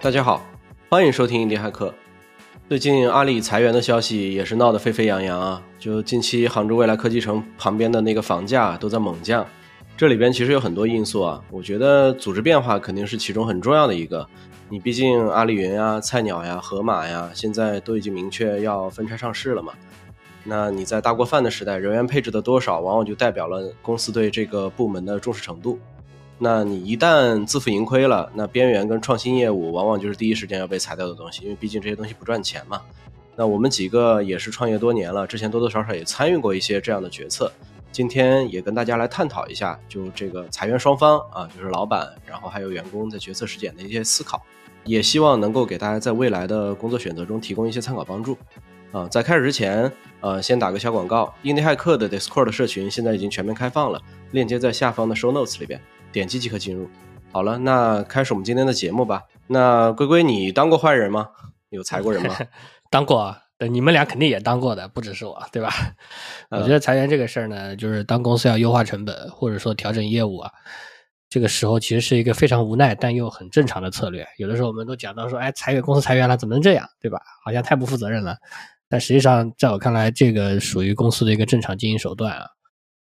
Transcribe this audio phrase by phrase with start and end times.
[0.00, 0.40] 大家好，
[0.88, 1.92] 欢迎收听印第骇客。
[2.68, 5.60] 最近阿里裁员的消息也是闹得沸沸扬扬啊！
[5.76, 9.44] 就近期杭州未来科技城旁边的那个房价都在猛降，
[9.96, 11.42] 这里边其实有很多因素啊。
[11.50, 14.24] 我觉得组织变化肯定是其中很重要的一个。
[14.68, 19.72] 你毕竟阿里云啊、菜鸟呀、盒马呀，现在都已经明确要分拆上市了嘛。
[20.44, 25.76] 那你在大锅饭的时代，人员配置的多少，往往就代表了公司对这个部门的重视程度。
[26.38, 32.80] 那你一旦自负盈亏了，那边缘跟创新业务往往就是第一时间要被裁掉的东西，因为毕竟这些东西不赚钱嘛。
[33.34, 37.52] 那我们几个也是创业多年了，之前多多少少也参与过一些这样的决策。
[37.90, 44.40] 今天也跟大家来探讨一下，就这个裁员双方啊，就是老板，然后还有员工在决策时点的一些思考，
[44.84, 48.36] 也希望能够给大家在未来的工作选择中提供一些参考帮助。
[48.92, 55.80] 啊，在开始之前，呃，先打个小广告，印第骇客的 Discord 社群现在已经全面开放了，链接在下方的 Show Notes 里边。
[56.12, 56.88] 点击即可进入。
[57.30, 59.24] 好了，那开始我们今天的节目吧。
[59.48, 61.28] 那龟龟，你当过坏人吗？
[61.68, 62.34] 有裁过人吗？
[62.90, 65.70] 当过，对，你们俩肯定也当过的，不只是我，对吧？
[66.50, 70.50] 我觉得裁员这个事儿呢，就是当公司要优化成本或者说调整业务啊，
[71.28, 74.26] 这个时候其实是一个非常无奈但又很正常的策略。
[74.38, 77.20] 有的时候我们都讲到说，哎，裁员公司裁员了，怎么能这样，对吧？
[77.44, 78.38] 好像太不负责任了。
[78.88, 82.46] 但实际上，在我看来，这个属于公司的一个正常经营手段啊。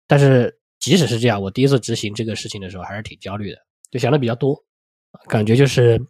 [0.06, 0.59] 但是。
[0.80, 3.58] 即使是这样，我第一次执行这个事情的时候还是挺焦虑的，
[3.90, 4.56] 就想的比较多，
[5.28, 6.00] 感觉就是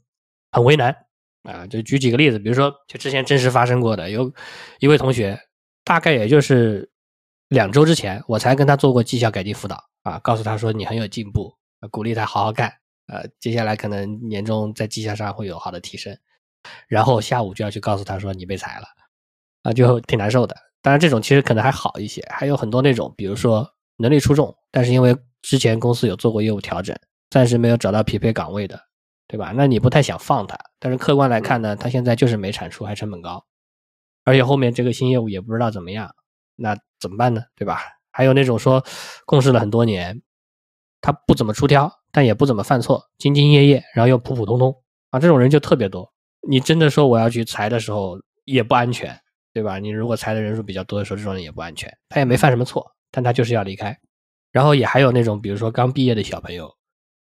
[0.53, 0.97] 很为难
[1.43, 1.67] 啊。
[1.67, 4.33] 就举几个例子，比如说就之前真实发生过的，有
[4.79, 5.37] 一位同学，
[5.83, 6.89] 大概也就是
[7.49, 11.53] 两周之前，我才跟他做过绩效改进辅导啊，告诉他说你很有进步，
[11.91, 12.73] 鼓励他好好干，
[13.09, 16.17] 呃，接下来可能年终在绩效上会有好的提升。
[16.87, 18.87] 然后下午就要去告诉他说你被裁了，
[19.63, 20.55] 啊，就挺难受的。
[20.81, 23.69] 当然这种其实可能还好一些，还有很多那种，比如说。
[24.01, 26.97] 能力出众，但是因为之前公司有做过业务调整，
[27.29, 28.81] 暂时没有找到匹配岗位的，
[29.29, 29.53] 对吧？
[29.55, 33.45] 那你不太想放他，但是客观来看呢，他现在就是没产出，还成本高，
[34.25, 36.11] 而且后面这个新业务也不知道怎么样，
[36.57, 37.43] 那怎么办呢？
[37.55, 37.81] 对吧？
[38.11, 38.83] 还有那种说
[39.27, 40.23] 共事了很多年，
[41.01, 44.75] 他不怎么出挑，但也不怎么犯错，兢兢业业，然后又普普通通
[45.11, 46.13] 啊，这种人就特别多。
[46.49, 49.17] 你真的说我要去裁的时候也不安全，
[49.53, 49.79] 对吧？
[49.79, 52.91] 你如果裁的人数比较多的时候，这种人也不安全，他也没犯什么错。
[53.11, 53.99] 但他就是要离开，
[54.53, 56.75] 然后也还有那种，比如说刚毕业的小朋友，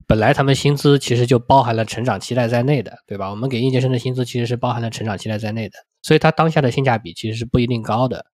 [0.07, 3.29] 本来他们薪资其实就包含了成长期待在内的，对吧？
[3.29, 8.25] 我们给应届生的薪资其实是包含了成长期待在内的，所以他当下的性价比其实是不一定高的，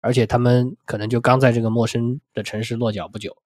[0.00, 3.36] 而且他们可能就刚在这个陌生的城市落脚不久，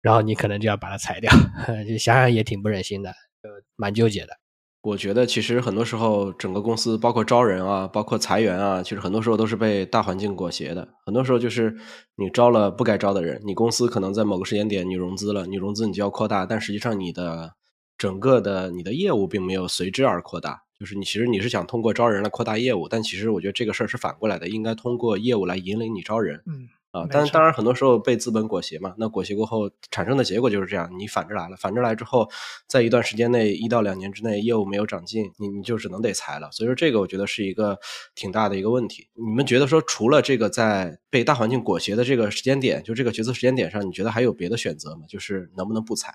[0.00, 1.32] 然后你可能就要把他裁掉，
[1.88, 3.10] 就想想也挺不忍心的，
[3.42, 4.36] 就蛮纠结的。
[4.86, 10.86] 我觉得其实很多时候，整个公司包括招人啊，包括裁员啊，其实很多时候都是被大环境裹挟的。
[11.04, 11.76] 很多时候就是
[12.14, 17.54] 你招了不该招的人，你公司可能在某个时间点你融资了，你融资你就要扩大，但实际上你的
[17.98, 20.62] 整个的你的业务并没有随之而扩大。
[20.78, 26.40] 就是你其实你是想通过招人来扩大业务，但其实我觉得这个事儿是反过来的，应该通过业务来引领你招人。
[26.46, 26.68] 嗯。
[26.96, 32.28] 啊，但当然很多时候被资本裹挟嘛，那裹挟过后产生的结果就是这样，你反着来了，反着来之后，
[32.66, 36.50] 在一段时间内，一到两年之内业务没有长进，你你就只能得裁了。
[36.52, 37.78] 所以说这个我觉得是一个
[38.14, 39.08] 挺大的一个问题。
[39.14, 45.02] 你们觉得说除了这个在被大环境裹挟的这个时间点，就这个决策时间点上，你觉得还有别的选择吗？
[45.08, 46.12] 就是能不能不裁？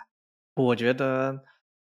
[0.56, 1.40] 我觉得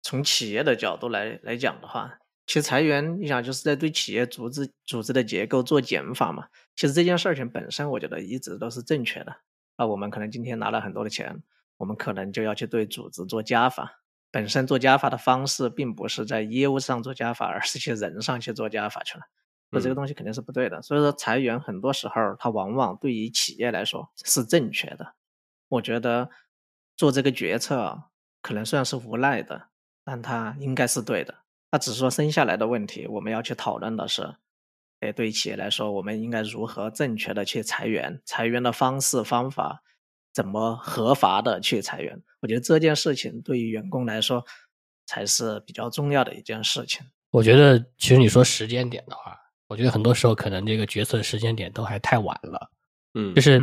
[0.01, 2.19] 从企业的角度来来讲的话。
[2.47, 6.47] 其实裁员，你想就是在对企业组织组织的结构做减法嘛。
[6.75, 9.35] 其实这件事情本身，我觉得一直都是正确的。
[9.77, 11.41] 啊，我们可能今天拿了很多的钱，
[11.77, 13.99] 我们可能就要去对组织做加法。
[14.31, 19.23] 本身做加法的方式，并不是在业务上做加法，而是去人上去做加法去了。
[19.69, 20.81] 那这个东西肯定是不对的。
[20.81, 25.13] 所以说裁员很多时候，它往往对于企业来说是正确的。
[25.69, 26.29] 我觉得
[26.97, 28.03] 做这个决策
[28.41, 29.69] 可能算是无奈的，
[30.03, 31.40] 但它应该是对的。
[31.71, 34.35] 那只是说生下来的问题，我们要去讨论的是，
[34.99, 38.21] 哎，对于企业来说，我们应该如何正确的去裁员？
[38.25, 39.81] 裁员的方式方法
[40.33, 42.21] 怎么合法的去裁员？
[42.41, 44.43] 我觉得这件事情对于员工来说
[45.05, 47.05] 才是比较重要的一件事情。
[47.31, 49.37] 我觉得，其实你说时间点的话，
[49.67, 52.69] 我觉得很多时候可能这个决策时间点都还太晚了。
[53.13, 53.59] 嗯，就是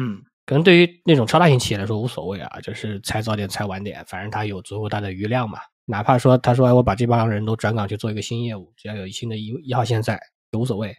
[0.46, 5.58] 可能对于那种超大型企业来说无所谓啊，就是裁早点裁晚点，反正它有足够大的余量嘛。
[5.90, 10.20] 哪怕说他说哎我把这帮人都转岗去做一个新业务，只要有新的一一号线在
[10.52, 10.94] 就无所谓。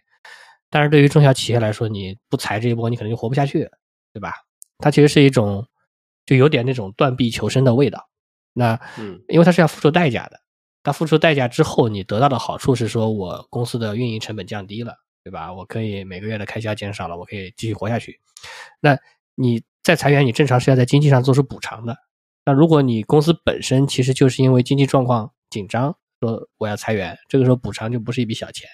[0.68, 3.70] 但是对于中小企业来说，你不裁这一波，你可能就活不下去，
[4.12, 4.34] 对吧？
[4.78, 5.66] 它其实是一种
[6.26, 8.08] 就有点那种断臂求生的味道。
[8.52, 10.40] 那嗯，因为它是要付出代价的。
[10.82, 15.52] 它付出代价之后，你得到的好处是说我公司的运营成本降低了，对吧？
[15.52, 18.18] 我可以每个月的开销减少了，我可以继续活下去。
[18.80, 18.98] 那
[19.34, 21.96] 你再裁员，你正常是要在经济上做出补偿的。
[22.50, 28.68] 那如果你公司本身其实就是因为经济状况紧张，说我要裁员，这个时候补偿就不是一笔小钱。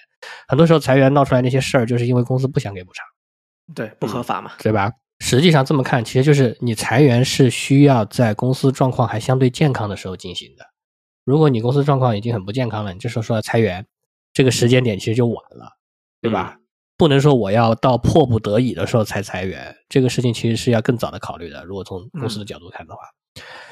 [0.47, 3.05] 很多时候裁员闹出来那些事儿，就是因为公司不想给补偿，
[3.75, 4.91] 对，不合法嘛，对吧？
[5.19, 10.65] 实际上这么看，其实就是你裁员是需要在公司状况还相对健康的时候进行的。
[11.23, 13.85] 如果你公司状况已经很不健康了，你这时候说要裁员，
[14.33, 15.73] 这个时间点其实就晚了，
[16.19, 16.57] 对吧？
[16.97, 21.63] 不能说我要到迫不得已的时候才裁员，这个事情其实是要更早的考虑的。
[21.63, 23.01] 如果从公司的角度看的话，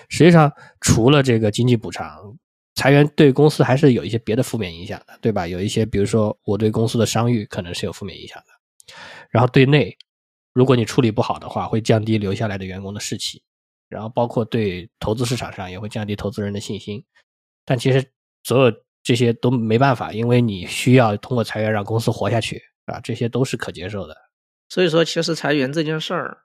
[0.10, 2.38] 实际上除了这个经济补偿，
[2.76, 5.48] 裁员对公司还是有一些别的负面影响的，对吧？
[5.48, 8.94] 有一些，比如说我对公司的商誉可能是有负面影响的，
[9.32, 9.98] 然后对内。
[10.54, 13.44] 如果你处理不好的话，会降低留下来的员工的士气，
[13.90, 17.04] 然后包括对投资市场上也会降低投资人的信心。
[17.66, 18.12] 但其实
[18.44, 18.74] 所有
[19.04, 24.16] 这些都没办法，因为你需要通过裁员让公司活下去，啊，这些都是可接受的。
[24.70, 26.40] 所以说，其实裁员这件事儿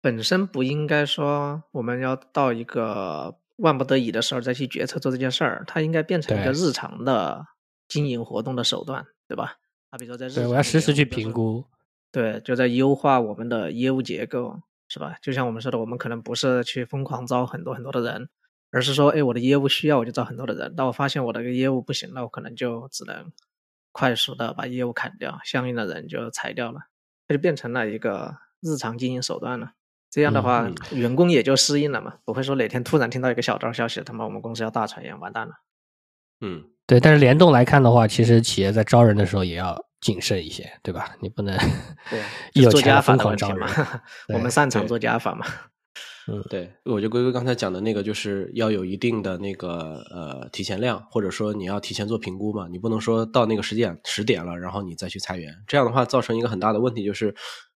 [0.00, 7.44] 本身不应该说我们要到一个万不得已的时候再去决策做这件事儿，它应该变成一个日常的
[7.88, 9.56] 经营活动的手段，对吧？
[9.90, 11.64] 啊，比如说在日对，我要实时去评估。
[12.12, 15.16] 对，就在优化我们的业务结构，是吧？
[15.20, 18.28] 就像我们说的，我们可能不是去疯狂招很多很多的人，
[18.70, 20.72] 而是说，哎，我的业务需要，我就招很多的人。
[20.76, 23.30] 那我发现我的个业务不行，那我可能就只能
[23.96, 26.80] 快速的把业务砍掉，相应的人就裁掉了，
[27.26, 29.72] 它就变成了一个日常经营手段了。
[30.10, 35.54] 这样的话，员工也就适应了嘛，不会说哪天突然听到一个小道消息，他妈我们公司要大裁员，完蛋了。
[36.42, 37.00] 嗯，对。
[37.00, 39.86] 但是联动来看的话，其实企业在招人的时候也要。
[39.98, 41.16] 谨慎一些，对吧？
[41.20, 41.56] 你不能
[42.10, 42.20] 对
[42.52, 43.66] 一有钱疯狂招嘛。
[44.28, 45.46] 我们擅长做加法嘛。
[46.28, 52.66] 嗯，对，我就龟龟刚才讲的那个，就是要有一定的那个呃提前量，或者说你要提前做评估嘛。
[52.68, 57.32] 你不能说到那个时间十点了，然后你再去裁员，这样的话造成一个很大的问题，就是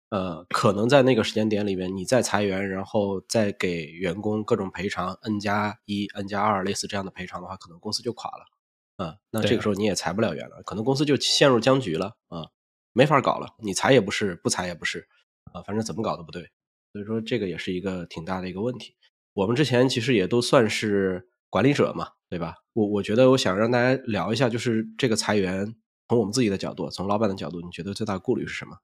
[0.10, 9.06] 呃，可能在那个时间点里面你再裁员，然后再给员工各种赔偿 n 加一、n 加二类似这样的赔偿的话，可能公司就垮了。
[9.06, 12.48] 啊，那这个时候你也裁不了员了，可能公司就陷入僵局了啊，
[12.94, 13.50] 没法搞了。
[13.60, 15.08] 你裁也不是，不裁也不是，
[15.52, 16.50] 啊，反正怎么搞都不对。
[16.98, 18.96] 所以说这个也是一个挺大的一个问题。
[19.34, 22.56] 我们之前其实也都算是管理者嘛，对吧？
[22.74, 25.76] 我我觉得我想让大家聊一下，就是这个裁员，
[26.08, 28.78] 从我们自己的角度，从老板的角度，你觉得最大的顾虑是什么？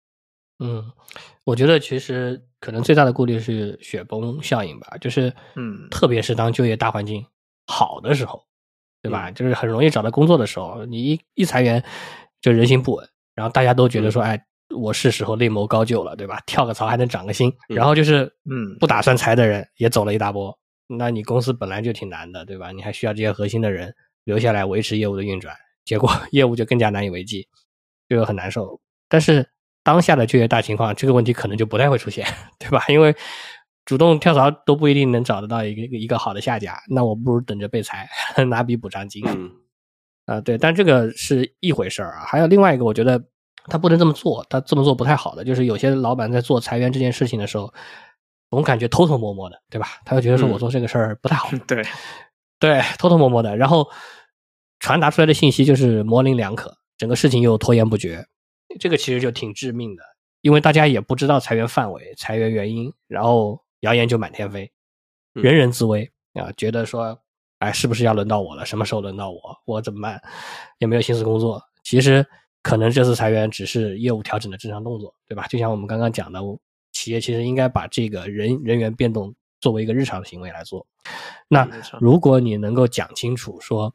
[0.60, 0.92] 嗯，
[1.44, 7.26] 我觉得其实可能最大的顾虑是雪崩效应吧，就是嗯，特别是当就业大环境
[7.66, 8.46] 好的时候。
[9.06, 9.30] 对吧？
[9.32, 11.84] 就是很容易找到工作的时候，你一一裁员，
[12.40, 16.42] 就人心不稳，然后大家都觉得说，哎，我是时候另谋高就了，对吧？
[16.46, 20.58] 跳个槽还能涨个薪，然后就是，嗯，不打算裁的人也走了一大波。
[20.88, 22.72] 那你公司本来就挺难的，对吧？
[22.72, 23.94] 你还需要这些核心的人
[24.26, 25.56] 留下来维持业务的运转，
[25.86, 27.48] 结果 业务就更加难以为继，
[28.10, 28.80] 就很难受。
[29.08, 29.48] 但是
[29.84, 32.28] 当下的就业大情况，这个问题可能就不太会出现，
[32.60, 32.84] 对吧？
[32.90, 33.16] 因为
[33.86, 38.10] 主动跳槽都不一定能找得到一个一个好的下家，那我不如等着被裁，
[38.50, 39.24] 拿笔补偿金。
[40.26, 42.24] 啊，对，但这个是一回事儿啊。
[42.26, 43.22] 还有另外一个，我觉得
[43.68, 47.74] 他不能这么做，他这么做不太好的，就是有些老板在做裁员这件事情的时候，
[48.50, 49.88] 总感觉偷偷摸摸的，对吧？
[50.06, 51.84] 他会觉得说我做这个事儿不太好，对，
[52.60, 53.88] 对，偷偷摸摸的，然后
[54.80, 58.26] 传达出来的信息就是模棱两可，整个事情又拖延不决，
[58.80, 60.04] 这个其实就挺致命的，
[60.42, 63.62] 因为大家也不知道裁员范围、裁员原因，然后。
[63.84, 64.72] 谣言就满天飞，
[65.34, 66.50] 人人自危啊！
[66.56, 67.20] 觉得说，
[67.60, 68.66] 哎，是不是要轮到我了？
[68.66, 69.40] 什么时候轮到我？
[69.66, 70.22] 我怎么办？
[70.78, 71.62] 也没有心思工作。
[71.84, 72.26] 其实，
[72.64, 75.46] 可能这次裁员只是业务调整的正常动作，对吧？
[75.48, 76.40] 就像我们刚刚讲的，
[76.94, 80.88] 企业其实应该把这个人人员变动作为一个日常的行为来做。
[81.48, 83.94] 那如果你能够讲清楚说，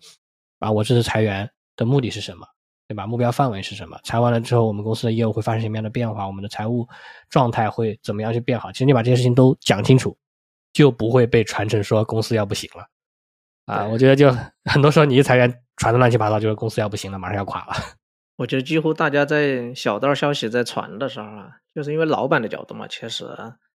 [0.58, 2.46] 啊，我这次裁员的目的是什么？
[2.86, 3.06] 对吧？
[3.06, 3.98] 目标范围是什么？
[4.02, 6.26] 裁完了之后，我们公司的业务会发生什么样的变化？
[6.26, 6.88] 我们的财务
[7.28, 8.72] 状态会怎么样去变好？
[8.72, 10.16] 其实你把这些事情都讲清楚，
[10.72, 12.86] 就不会被传成说公司要不行了。
[13.66, 14.30] 啊，我觉得就
[14.64, 17.74] 很多时候你一裁员，传的乱七八糟，就是公司要不行了，马上要垮了。
[18.38, 23.26] 我觉得几乎大家在小道消息在传的时候啊，就是因为老板的角度嘛，其实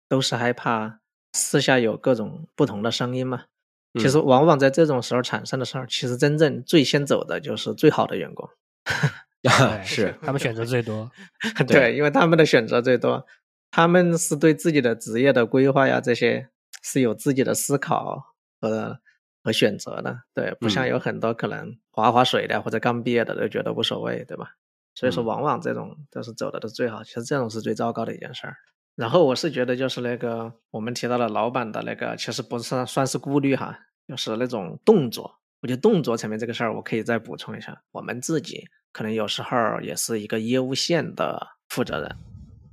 [0.08, 1.00] 都是害怕
[1.34, 3.46] 私下有各种不同的声音嘛。
[4.00, 8.48] 其实往往在这种时候产生的事儿，其实真正最先走的就是最好的员工。
[9.84, 11.12] 是他们选择最多，
[11.68, 13.26] 对，因为他们的选择最多，
[13.72, 16.50] 他们是对自己的职业的规划呀，这些
[16.84, 19.01] 是有自己的思考和
[19.44, 24.56] 和选择的，对，不像有很多可能划划水的或者刚毕业的都觉得无所谓，对吧？
[24.94, 28.56] 所以说，往往这种都是走的都最好，其实这种是最糟糕的一件事儿。
[28.96, 35.40] 然后我是觉得，就是那个我们提到了老板的那个，其实不是算是顾虑哈，就是那种动作。
[35.62, 37.82] 我觉得动作层面这个事儿，我可以再补充一下。
[37.92, 42.16] 我们自己可能有时候也是一个业务线的负责人，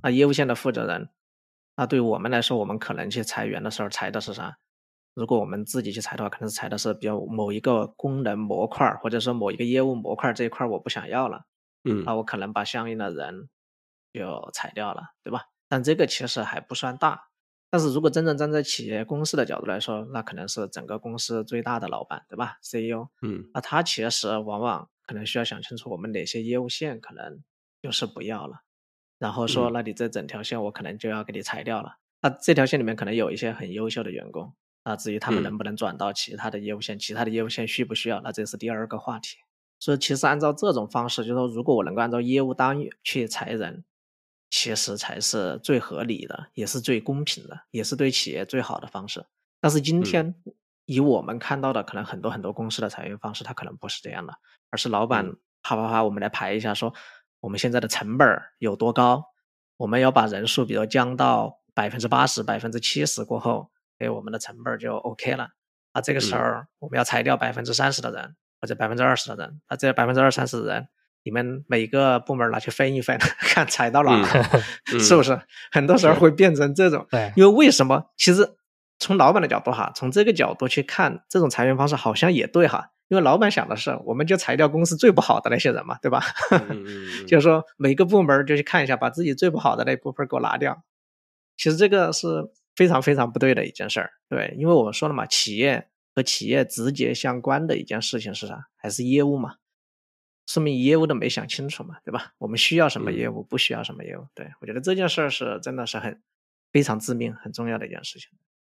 [0.00, 1.08] 啊，业务线的负责人，
[1.76, 4.58] 那对我们来说，我们可能去裁员的时候裁的是啥？
[5.18, 11.44] 如果我们自己去裁的话，可能是裁的是比较某一个功能模块，或者说某一个业务模块这一块我不想要了，
[11.82, 13.48] 嗯那我可能把相应的人
[14.12, 15.46] 就裁掉了，对吧？
[15.68, 17.25] 但这个其实还不算大。
[17.68, 27.42] 但是如果真正站在企业公司的角度来说，那可能是整个公司最大的老板，对吧？CEO，嗯那他其实往往可能需要想清楚我们哪些业务线可能
[27.82, 28.62] 就是不要了，
[29.18, 31.96] 然后说，嗯那你这整条线我可能就要给你裁掉了。
[32.22, 39.37] 那这条线里面可能有一些很优秀的员工，啊，至于他们嗯能不能转到其他的业务线，其他的业务线需不需要，那这是第二个话题。
[39.80, 43.85] 所以其实按照这种方式，就是说，如果我能够按照业务单位去裁人，
[44.50, 49.26] 其实才是最合理的，也是最公平的，也是对企业最好的方式。
[49.61, 50.35] 但是今天
[50.87, 54.35] 以我们看到的，可能很多很多公司的裁员方式，它可能不是这样的，
[54.70, 56.94] 而是老板嗯啪啪啪，我们来排一下，说
[57.40, 59.26] 我们现在的成本有多高，
[59.76, 65.48] 我们要把人数比如降到百分之八十、百分之七十过后，哎，我们的成本就 OK 了。
[65.92, 66.44] 啊，这个时嗯候
[66.80, 70.88] 我们要裁掉百分之三十的人或者百分之二十的人，啊，这百分之二三十的人，
[71.22, 74.62] 你们每个部门拿去分一分， 看裁到哪儿，
[74.92, 75.40] 嗯是不是？
[75.72, 77.06] 很多时候会变成这种。
[77.10, 78.10] 对，因为为什么？
[78.16, 78.56] 其实
[78.98, 82.90] 从老板的角度哈，从这个角度去看，这种裁员方式好像也对哈。
[83.08, 86.22] 因为老板想的是，我们就裁掉公司最不好的那些人嘛，对吧？
[87.26, 90.82] 就是说每个部门就去看一下，把自己最不好的那部分给我拿掉。
[91.56, 92.26] 其实这个是
[92.78, 98.68] 非常非常不对的一件事儿，对，因为我们说了嘛，企业和企业直接相关的一件事情是啥？
[98.76, 99.56] 还是业务嘛？
[100.47, 102.35] 说明业务都没想清楚嘛，对吧？
[102.38, 104.25] 我们需要什么嗯业务，不需要什么业务。
[104.32, 106.23] 对我觉得这件事儿是真的是很
[106.73, 108.28] 非常致命、很重要的一件事情。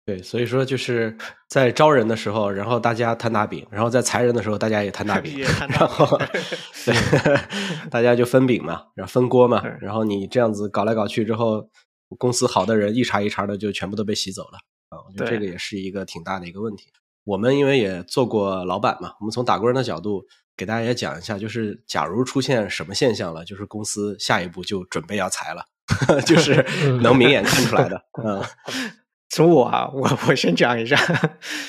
[0.05, 1.17] 对，所以说就是
[1.49, 6.19] 在招人的时候，然后大家摊大饼，然后在裁人的时候，大家也摊 大饼，然后
[6.85, 6.95] 对，
[7.91, 11.71] 大家就分饼嘛，然后分锅嘛，然后你这样子搞来搞去之后，
[12.19, 14.99] 公司好的人一茬一茬的就全部都被洗走了啊！
[15.07, 16.87] 我觉得这个也是一个挺大的一个问题。
[17.25, 20.25] 我们因为也做过老板嘛，我们从打工人的角度
[20.57, 25.65] 给大家也讲一下，就是假如出现什么现象了，就是公司下一步就准备要裁了，
[26.27, 26.63] 就是
[27.03, 28.43] 能明 眼看出来的，嗯
[29.31, 30.97] 从我啊，我我先讲一下，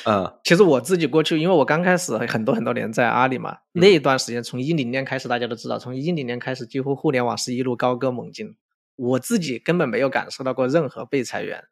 [0.06, 8.56] 嗯其实我自己过去，因为我刚开始很多很多年在阿里嘛，嗯那一段时间从一零年开始，大家都知道，从一零年开始，几乎互联网是一路高歌猛进。
[8.96, 11.66] 我自己根本没有感受到过任何被裁员，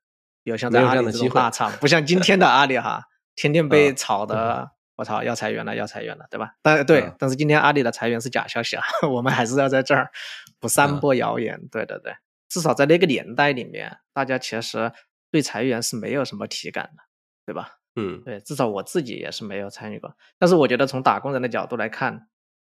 [0.43, 6.55] 有像在阿里这种大厂，不像今天的阿里哈，天天被嗯炒的，我操，要裁员了，要裁员了，对吧？
[6.61, 10.11] 但对嗯，但是今天阿里的裁员是假消息啊， 我们还是要在这儿
[10.59, 11.67] 不散嗯播谣言。
[11.71, 12.13] 对对对，
[12.49, 14.91] 至少在那个年代里面，大家其实
[15.31, 17.03] 对裁员是没有什么体感的，
[17.45, 17.77] 对吧？
[17.95, 20.15] 嗯对，至少我自己也是没有参与过。
[20.37, 22.27] 但是我觉得从打工人的角度来看，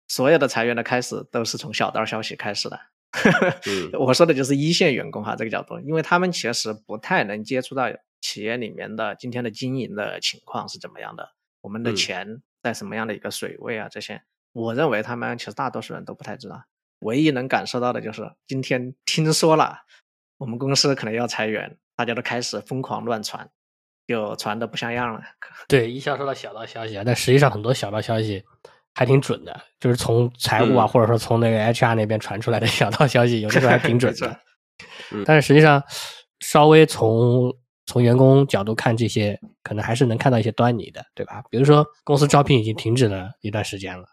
[0.06, 2.80] 所有的裁员的开始都是从小道消息开始的。
[3.66, 7.84] 嗯我说的就是一线员工哈这个角度，因为他们其实不太能接触到
[8.20, 14.22] 企业里面的今天的经营的情况是怎么样的，我们的嗯钱在什么样的一个水位啊这些，
[14.52, 16.64] 我认为他们其实大多数人都不太知道。
[17.00, 19.82] 唯一能感受到的就是今天听说了
[20.36, 23.48] 我们公司可能要裁员，大家都开始疯狂乱传，
[24.06, 25.20] 就传的不像样了。
[25.68, 28.44] 对，一下说到小道消息啊，但实际上很多小道消息
[28.98, 34.40] 还挺准的，就是从财务啊，嗯或者说从那个 HR 那边传出来的小道消息，有的时候还 挺准的。
[35.12, 35.80] 嗯但是实际上，
[36.40, 37.54] 稍微从
[37.86, 41.44] 从员工角度看这些，可能还是能看到一些端倪的，对吧？
[41.48, 44.04] 比如说公司招聘已经停止了一段时间了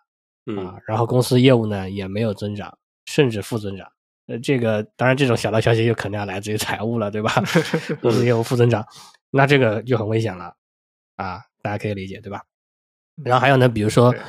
[0.46, 2.78] 嗯啊，然后公司业务呢也没有增长，
[3.08, 3.88] 甚至负增长。
[4.28, 7.34] 呃，这个当然，这种小道消息就肯定要来自于财务了，对吧？
[8.04, 8.86] 公司业务负增长，
[9.32, 10.54] 那这个就很危险了
[11.18, 12.44] 啊，大家可以理解，对吧？
[13.24, 14.22] 然后还有呢，比如说对，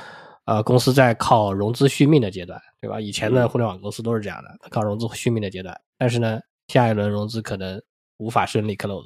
[0.46, 3.00] 呃，公司在靠融资续命的阶段，对吧？
[3.00, 7.80] 以前的嗯互联网公司都是这样的，靠融资续命的阶段，但是呢，下一轮融资可能
[8.16, 9.04] 无法顺利 close。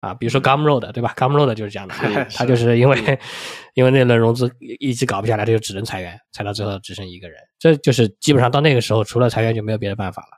[0.00, 3.18] 啊，比如说 Gumroad 对吧？Gumroad 就是这样的，嗯他 就是因为嗯
[3.74, 4.48] 因为那轮融资
[4.78, 10.28] 一直搞不下来，他就只能裁员，裁到最后只剩一个人，这就是基本上到那个时候，除了裁员就没有别的办法了。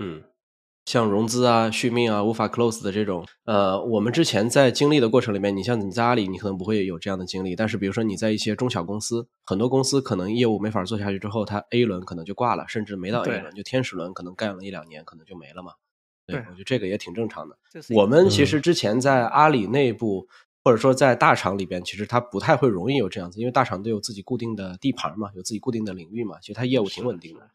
[0.00, 0.22] 嗯，
[0.86, 15.72] 像融资啊、续命啊、无法 close 的这种，呃，我们之前在经历的过程里面，你像你在阿里，你可能不会有这样的经历，但是比如说你在一些中小公司，很多公司可能业务没法做下去之后，它 A 轮可能就挂了，甚至没到 A 轮，就天使轮可能干了一两年，可能就没了嘛。
[16.24, 17.58] 对，对我觉得这个也挺正常的。
[17.90, 20.28] 我们其实之前在阿里内部，
[20.62, 27.50] 或者说在大厂里边，其实它不太会容易有这样子，因为大厂都有自己固定的地盘嘛，有自己固定的领域嘛，其实它业务挺稳定的。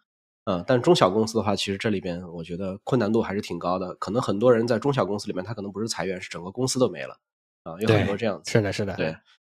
[0.45, 3.93] 嗯，但中小公司的话，其实这里边我觉得困难度还是挺高的。
[3.95, 7.15] 可能很多人在中小公司里面，他可能不是裁员，是整个公司都没了
[7.63, 8.51] 啊，有很多这样子。
[8.51, 9.15] 是的，是的，对，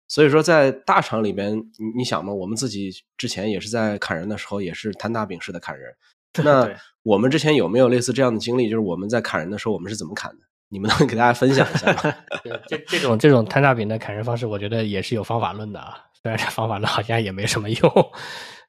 [0.10, 5.96] 所以说在大厂里边，你你想嘛，我们自己之前也是在砍人的时候，也是摊大饼式的砍人。
[6.44, 6.70] 那
[7.04, 8.70] 我们之前有没有类似这样的经历？
[8.70, 10.46] 就是我们在砍人的时候，我们是怎么砍的？
[10.70, 12.16] 你们能给大家分享一下吗？
[12.68, 15.96] 这这种这种摊大饼的砍人方式，我觉得也是有方法论的啊。
[16.24, 18.12] 虽然这方法论好像也没什么用，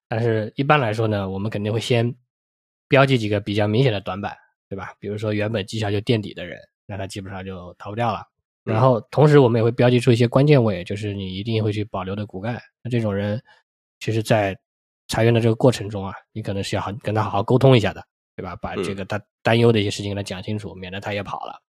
[0.08, 2.14] 但是一般来说呢，我们肯定会先
[2.88, 4.36] 标记几个比较明显的短板，
[4.68, 4.94] 对吧？
[4.98, 8.22] 比如说原本绩效就垫底的人，那他基本上就逃不掉了。
[8.64, 12.58] 然后同时我们也会标记出一些关键位，就是你一定会去保留的骨干。
[12.82, 13.42] 那这种人，
[14.00, 14.56] 其实在
[15.08, 18.02] 裁员的这个过程中啊，你可能是要好跟他好好沟通一下的，
[18.34, 18.56] 对吧？
[18.56, 21.60] 把这个他担忧的一些事情跟他讲清楚，免得他也跑了。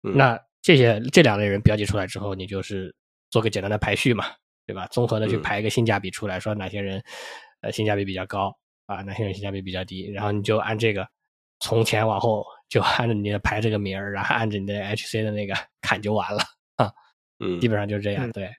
[0.00, 2.94] 那这些这两类人标记出来之后，你就是
[3.30, 4.24] 做个简单的排序嘛，
[4.66, 4.86] 对吧？
[4.86, 7.02] 综合的去排一个性价比出来，说哪些人
[7.62, 8.54] 呃性价比比较高
[8.86, 11.08] 啊，男性人性价比比较低，然后你就按这个
[11.60, 16.40] 从前往后就按着你的排这个名儿，然后按着你的 HC 的那个砍就完了
[16.76, 16.92] 啊。
[17.38, 18.30] 嗯，基本上就是这样。
[18.32, 18.50] 对，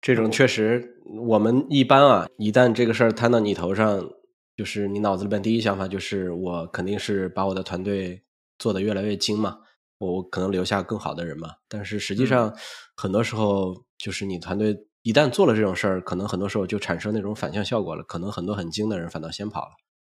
[0.00, 4.08] 这种确实，我们一般啊，一旦这个事儿摊到你头上，
[4.56, 8.22] 就是你脑子里边第一想法就是我肯定是把我的团队
[8.58, 9.58] 做得越来越精嘛。
[9.98, 12.50] 我可能留下更好的人嘛，但是实际上
[12.96, 19.70] 很多时候就是你团队一旦做了这种事儿，可能很多时候就产生那种反向效果了，可能很多很精的人反倒先跑了。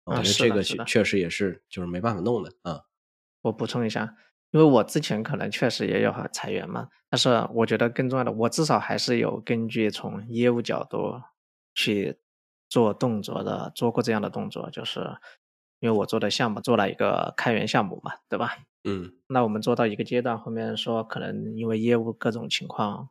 [0.05, 2.81] 我觉得这个确确实也是就是没办法弄的啊。
[3.41, 4.15] 我补充一下，
[4.51, 11.21] 因为我之前可能确实也有裁员嘛，但是我觉得更重要的，我至少还是有根据从业务角度
[11.73, 12.19] 去
[12.69, 14.99] 做动作的，做过这样的动作，就是
[15.79, 18.57] 因为我做的项目做了一个开源项目嘛，对吧？
[18.83, 23.09] 嗯，那我们做到一个阶段，后面说可能因为业务各种情况，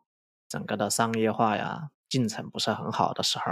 [0.55, 3.45] 整个的商业化呀进程不是很好的时候，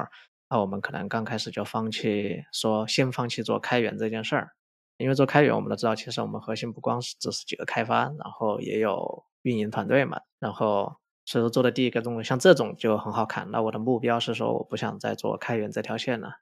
[0.48, 4.52] 那我们可能刚开始就放弃，说先放弃做开源这件事儿，
[4.98, 10.94] 因为做开源我们都知道，其实我们核心不光是只是几个开发，然后也有运营团队嘛，然后
[11.24, 13.50] 所以说做的第一个动作，像这种就很好看。
[13.50, 16.36] 那我的目标是说，我不想再做开源这条线了。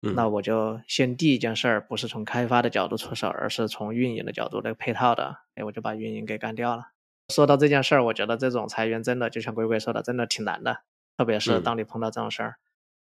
[0.00, 5.36] 那我就先第一件事儿不是从开发的角度出手，而是从运营的角度来配套的。
[5.54, 6.84] 哎，我就把运营给干掉了。
[7.30, 10.82] 说到这件事儿，我觉得这种裁员真的就像龟龟说的，真的挺难的。
[11.16, 12.56] 特别是当你碰到这种事儿，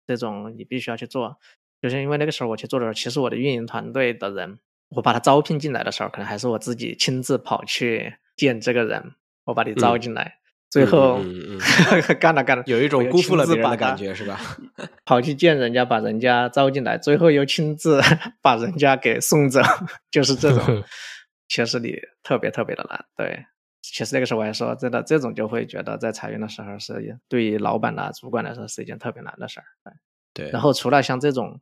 [0.06, 1.38] 这种你必须要去做。
[1.82, 9.14] 就是因为那个时候我去做的时候，其实我的运营团队的人，我把他招聘进来的时候，可能还是我自己亲自跑去见这个人，
[9.46, 10.40] 我把你招进来。
[10.70, 11.22] 最后
[12.20, 14.38] 干了 干了，有一种辜负了别人的感觉，是吧？
[15.06, 18.02] 跑去见人家，把人家招进来，最后又亲自
[18.44, 19.62] 把人家给送走，
[20.12, 20.84] 就是这种，
[21.48, 23.06] 其实你特别特别的难。
[23.16, 23.46] 对，
[23.94, 29.66] 其实那个时候我还说，真的，这种就会觉得在裁员的时候是对于老板呐、主管来说是一件特别难的事儿。
[30.34, 30.50] 对。
[30.52, 31.60] 然后除了像这种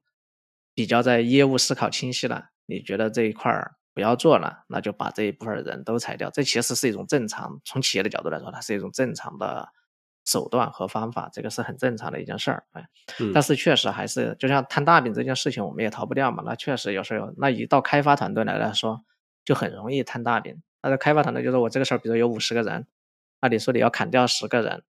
[0.74, 3.76] 比较在业务思考清晰了，你觉得这一块儿？
[3.94, 6.30] 不要做了，那就把这一部分人都裁掉。
[6.30, 9.70] 这其实是一种正常，从企业的角度来说，它是一种正常的
[10.26, 12.66] 手段和方法，这个是很正常的一件事儿。
[12.74, 12.86] 哎，
[13.34, 16.44] 但是确实还是就像摊大饼这件事情，我们也逃不掉嘛。
[16.46, 19.02] 那确实有时候，那一到开发团队来来说，
[19.46, 20.62] 就很容易摊大饼。
[20.86, 22.88] 那个开发团队就是我这个时候，比如有五十个人，
[23.42, 24.84] 那你说你要砍掉十个人，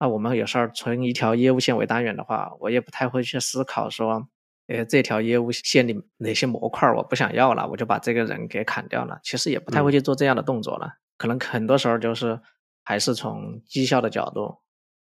[0.00, 4.28] 那我们有时候从一条业务线为单元的话，我也不太会去思考说。
[4.68, 9.18] 呃，这条业务线里哪些模块我不想要了，我就把这个人给砍掉了。
[9.22, 12.40] 其实也不太会去做这样的动作了，可能很多时候就是
[12.84, 14.58] 还是从绩效的角度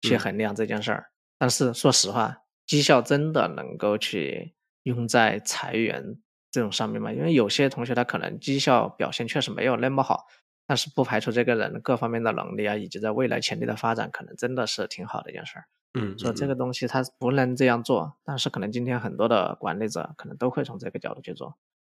[0.03, 1.07] 去衡量这件事儿。
[1.39, 6.19] 但是说实话，绩效真的能够去用在裁员
[6.51, 7.13] 这种上面嘛？
[7.13, 10.27] 因为有些同学他可能绩效表现确实没有那么好，
[10.67, 15.65] 但是不排除这个人各方面的能力啊，以及在未来潜力的发展，可能真的是挺好的一件事儿。
[15.99, 21.57] 嗯，说这个东西他不能这样做，但是可能今天很多的管理者可能都会从这个角度去做。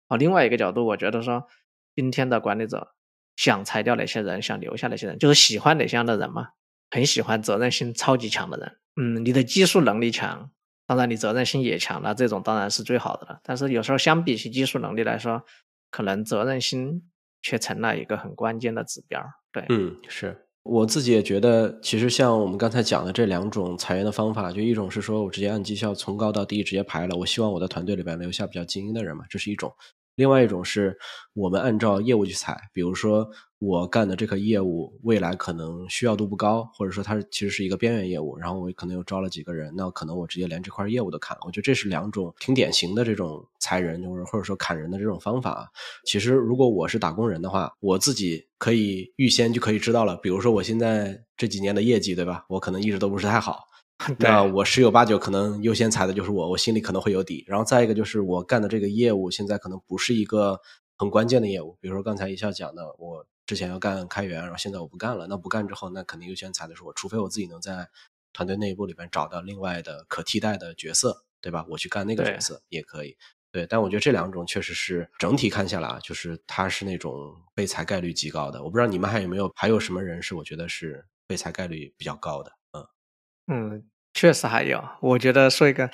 [0.09, 1.47] 哦，另外一个角度，我觉得说
[1.97, 2.95] 今天的管理者
[3.37, 6.51] 想裁掉哪些人，想留下哪些人，就是喜欢哪些样的人嘛？
[6.91, 8.77] 很喜欢责任心超级强的人。
[8.97, 10.51] 嗯，你的技术能力强，
[10.91, 13.39] 当然你责任心也强，那这种当然是最好的了。
[13.45, 15.41] 但是有时候相比起技术能力来说，
[15.89, 17.09] 可能责任心
[17.43, 19.25] 却成了一个很关键的指标。
[19.53, 20.37] 对，嗯，是。
[20.65, 29.73] 我自己也觉得，其实像我们刚才讲的这两种裁员的方法，就一种是说我直接按绩效从高到低直接排了，我希望我的团队里边留下比较精英的人嘛，这是一种。
[30.21, 30.95] 另外一种是
[31.33, 33.27] 我们按照业务去裁，比如说
[33.59, 41.35] 我干的这个业务未来可能需要度不高，或者说它其实是一个边缘业务，然后我可能又招了几个人，那可能我直接连这块业务都砍。
[41.47, 45.67] 我觉得这是两种挺典型的这种裁人，就是或者说砍人的这种方法。
[46.05, 52.45] 其实如果我是打工人的话，我自己可以预先就可以知道了，比如说我现在这几年的业绩，对吧？
[52.51, 53.70] 我可能一直都不是太好。
[54.19, 57.45] 那我十有八九可能优先裁的就是我，我心里可能会有底。
[57.47, 60.61] 然后再一个就是我干的这个业务现在可能不是一个
[60.97, 65.27] 很关键的业务，比如说刚才一笑讲的，我之前要干开源，然后现在我不干了。
[65.27, 67.89] 那不干之后，那肯定优先裁的是我，除非我自己能在
[68.33, 71.67] 团队内部里边找到另外的可替代的角色，对吧？
[71.69, 73.17] 我去干那个角色也可以。
[73.53, 78.63] 对，但我觉得这两种确实是整体看下来啊，就是他是那种被裁概率极高的。
[78.63, 82.53] 我不知道你们还有没有还有什么人是我觉得是被裁概率比较高的。
[83.49, 84.83] 嗯嗯，确实还有。
[85.01, 85.91] 我觉得说一个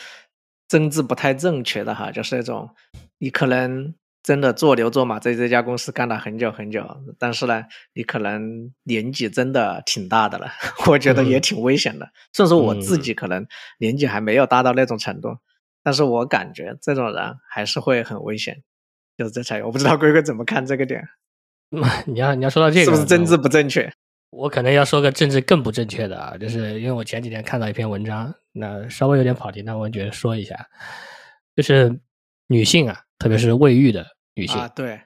[0.68, 2.70] 政治不太正确的哈，就是那种
[3.18, 6.84] 你可能真的做牛做马在这家公司干了很久很久，
[7.18, 10.48] 但是呢，你可能年纪真的挺大的了，
[10.88, 12.10] 我觉得也挺危险的。
[12.32, 13.46] 虽然说我自己可能
[13.78, 15.38] 年纪还没有大到那种程度。
[15.82, 18.60] 但是我感觉这种人还是会很危险，
[19.16, 21.08] 就是这才我不知道 龟龟怎么看这个点。
[22.06, 23.88] 你要你要说到这个，是不是政治不正确？
[24.36, 30.66] 我可能要说个政治更不正确的啊，就是因为我前几天看到一篇文章，那稍微有点跑题，那我觉得说一下，
[31.54, 31.98] 就是
[32.46, 35.00] 女性啊，特别是未育的女性啊，对。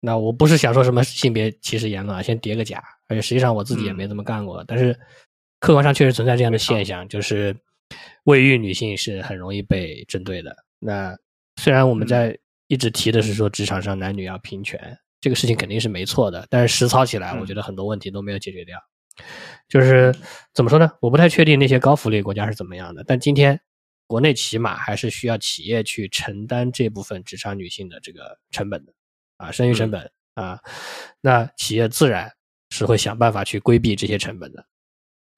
[0.00, 4.98] 那我不是想说什么性别歧视言论啊，先叠个假，而且实际上我自己也没这么干过，但是
[5.60, 7.56] 客观上确实存在这样的现象，就是。
[8.24, 10.56] 未育女性是很容易被针对的。
[10.80, 11.14] 那
[11.60, 14.80] 虽然我们在一直提的是说职场上男女要平权，
[15.24, 18.78] 这个事情肯定是没错的，但是实操起来，我觉得很多问题都没有解决掉。
[19.70, 20.14] 就是
[20.52, 20.90] 怎么说呢？
[21.00, 23.58] 我不太确定那些高福利国家是怎么样的，但今天
[24.06, 28.92] 国内起码还是需要企业去承担这部分职场女性的这个成本的
[29.38, 30.60] 啊，生育成本啊，
[31.22, 32.30] 那企业自然
[32.68, 34.60] 是会想办法去规避这些成本的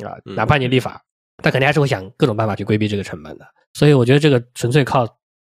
[0.05, 1.01] 啊，哪怕你立法。
[1.45, 5.07] 他肯定还是会想各种办法去规避这个成本的，所以我觉得这个纯粹靠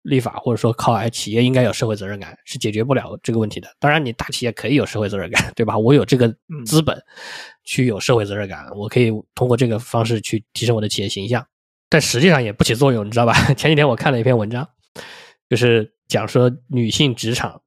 [0.06, 3.68] 立法或者说靠哎企业应该有社会责任感是解决不了这个问题的。
[3.80, 5.78] 当然，你大企业可以有社会责任感，对吧？
[5.78, 6.34] 我有这个
[6.66, 6.98] 资本
[7.64, 11.46] 去有社会责任感，我可以通过这个方式去提升我的企业形象，
[11.90, 13.34] 但实际上也不起作用，你知道吧？
[13.56, 14.68] 前几天我看了一篇文章，
[15.50, 17.62] 就是讲说女性职场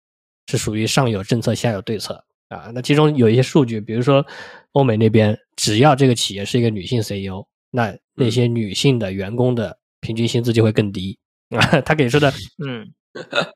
[0.47, 2.71] 是属于上有政策下有对策啊。
[2.73, 4.25] 那其中有一些数据，比如说
[4.73, 7.47] 欧美那边，只要这个企业是一个女性 CEO。
[7.71, 11.19] 那那些女性的员工的平均薪资就会更低
[11.57, 11.81] 啊。
[11.85, 12.33] 他给出的
[12.65, 12.87] 嗯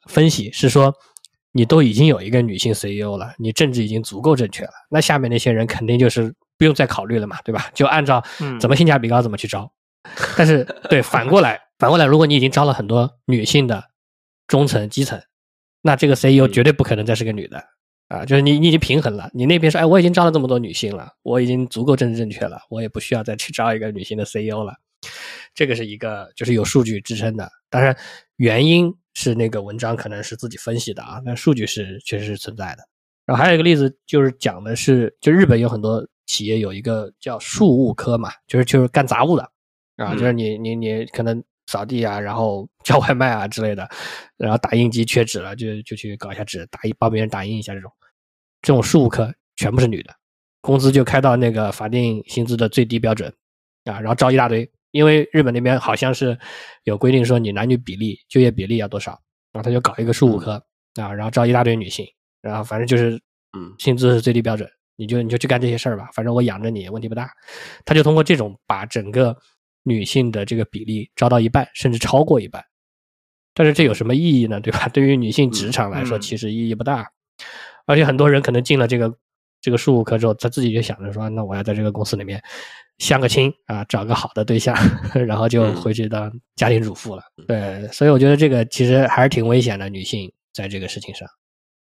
[0.09, 0.94] 分析是说，
[1.52, 7.70] 你都已经有一个女性 CEO 了，你政治已经足够正确了，那下面那些人肯定就是不用再考虑了嘛，对吧？
[7.74, 8.22] 就按照
[8.61, 9.70] 怎么性价比高怎么去招。
[10.37, 13.85] 但是 对反过来，反过来，如果你已经招了很多女性的
[14.46, 15.20] 中层基层，
[15.83, 17.62] 那这个 CEO 绝对不可能再是个女的。
[18.09, 19.31] 啊，就是你，你已经平衡了。
[19.33, 24.74] 你那边说，哎，我已经招了这么多女性了，我已经足够政治正确了，我也不需要再去招一个女性的 CEO 了。
[25.55, 27.49] 这个是一个，就是有数据支撑的。
[27.69, 27.97] 当然，
[28.37, 32.83] 原因是那个文章可能是自己分析的啊，那数据是确实是存在的。
[33.25, 39.49] 然后还有一个例子，就是讲的是，就日本有很多企业有一个叫庶务科嘛，就是就是干杂物的
[39.97, 43.88] 啊，就是你你你可能扫地啊，然后 叫外卖啊之类的，
[44.37, 47.91] 然后打印机缺纸了，就就去搞一下纸，打印帮别人打印一下这种。
[48.61, 50.15] 这种庶务科全部是女的，
[50.61, 53.29] 工资就开到那个法定薪资的最低标准
[53.85, 56.38] 啊，然后招一大堆，因为日本那边好像是
[56.85, 59.11] 有规定说你男女比例就业比例要多少，
[59.52, 60.52] 然后他就搞一个事务科
[61.00, 62.07] 啊，然后招一大堆女性，
[62.40, 63.20] 然后反正就是
[63.57, 67.31] 嗯，薪资是最低标准，你就你就去干这些事儿吧，反正我养着你问题不大。
[67.85, 69.37] 他就通过这种把整个
[69.83, 72.64] 女性的这个比例招到一半，甚至超过一半。
[73.55, 74.61] 但是这有什么意义呢？
[74.61, 74.88] 对吧？
[74.88, 77.11] 对于女性职场来说，其实意义不大。
[77.85, 79.12] 而且很多人可能进了这个
[79.62, 82.42] 这个数务科之后，他自己就想着说，那我要在这个公司里面
[82.98, 84.77] 相个亲啊，找个好的对象，
[85.27, 87.22] 然后就回去当家庭主妇了。
[87.46, 89.88] 对，所以我觉得这个其实还是挺危险的。
[89.88, 91.29] 女性在这个事情上，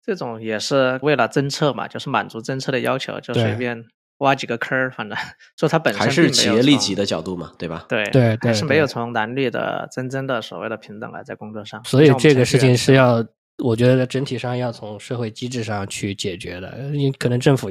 [0.05, 3.85] 这种也是为了政策嘛，就是满足政策的要求，就随便
[4.17, 5.17] 挖几个坑儿，反正
[5.57, 7.85] 说他本身还是企业利己的角度嘛，对吧？
[7.87, 11.81] 对对，还是没有从男女的真正的所谓的平等来在工作上。
[11.85, 13.25] 所以这个事情是要。
[13.57, 17.69] 我觉得整体上要从社会机制上去解决的，你可能政府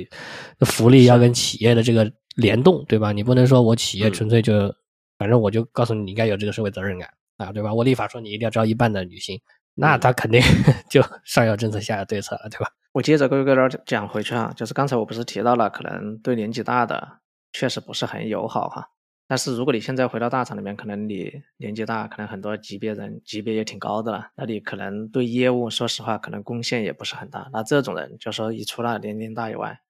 [0.59, 3.11] 的福利要跟企业的这个联动，对吧？
[3.13, 4.73] 你不能说我企业纯粹就，
[5.19, 7.75] 反正我就告诉你，你应该有这个社会责任感啊，对吧？
[7.75, 9.41] 我立法说你一定要招一半的女性，
[9.75, 10.41] 那他肯定
[10.89, 12.71] 就上有政策下有对策了，对吧？
[12.93, 17.19] 我接着各位各位讲回去啊，就是刚才我不是提到了，可能对年纪大的
[17.53, 18.89] 确实不是很友好哈。
[19.27, 27.49] 但是如果你现在回到大厂里面，可能你年纪大，可能很多级别人级别也挺高的了，那你可能对业务，说实话，可能贡献也不是很大。
[27.53, 29.81] 那这种人，就说你除了年龄大以外，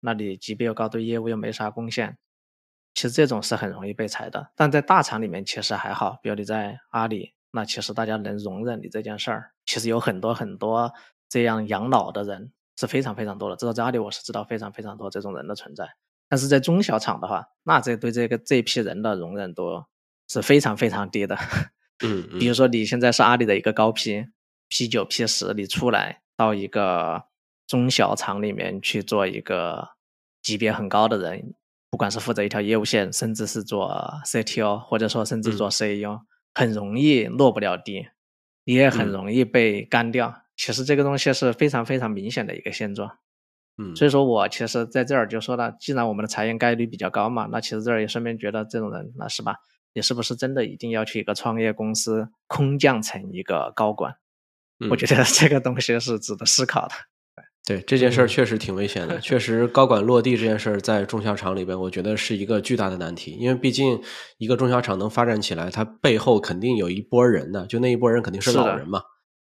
[0.00, 2.18] 那你级别又高，对业务又没啥贡献，
[2.94, 4.52] 其实这种是很容易被裁的。
[4.54, 9.50] 但在大厂里面其实还好，比如你在阿里，那其实大家能容忍你这件事儿。
[9.66, 10.92] 其实有很多很多
[11.28, 15.88] 这样养老的人是非常非常多的，至少在阿里我是知道非常非常多这种人的存在。
[16.28, 19.84] 但是在中小厂的话，那这对这个这批人的容忍度
[20.28, 21.36] 是非常非常低的。
[22.04, 24.26] 嗯，比如说你现在是阿里的一个高 P
[24.68, 27.24] P 九 P 十，你出来到一个
[27.66, 29.90] 中小厂里面去做一个
[30.42, 31.54] 级别很高的人，
[31.90, 33.88] 不管是负责一条业务线，甚至是做
[34.24, 38.08] CTO，或者说甚至做 CEO，很容易落不了地。
[38.64, 40.42] 你也很容易被干掉。
[40.56, 43.18] 其实这个东西是非常非常明显的一个现状。
[43.76, 49.56] 嗯，所以说我其实在这儿就说了，既然我们的裁员概率比较高嘛，那其实这儿也顺便觉得这种人，那是吧？
[49.94, 54.14] 你是不是真的一定要去一个创业公司空降成一个高管？
[54.90, 56.94] 我觉得这个东西是值得思考的。
[57.66, 63.30] 对这件事儿确实挺危险的，确实高管落地这件事儿在中小厂里边，我觉得是一个巨大的难题。
[63.40, 63.98] 因为毕竟
[64.36, 69.00] 一个中小厂能发展起来，它背后肯定有一波人的，就那一波人肯定是老人嘛。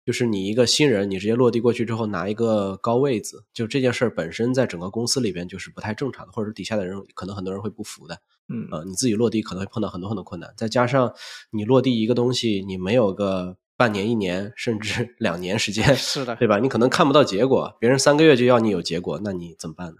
[0.08, 8.18] 就是你一个新人，你直接落地过去之后拿一个高位子，就这件事儿本身在整个公司里边就是不太正常的，或者底下的人可能很多人会不服的。
[8.48, 11.12] 嗯，呃，你自己落地可能会碰到很多很多困难，再加上
[11.50, 13.58] 你落地一个东西，你没有个。
[13.76, 16.58] 半年、一年，甚至两年时间， 是的，对吧？
[16.58, 19.94] 你可能看不到结果，别人三个月就要你有结果，那你怎么办呢？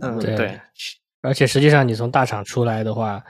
[0.00, 0.60] 嗯，对。
[1.20, 3.20] 而且实际上，你从大厂出来的话，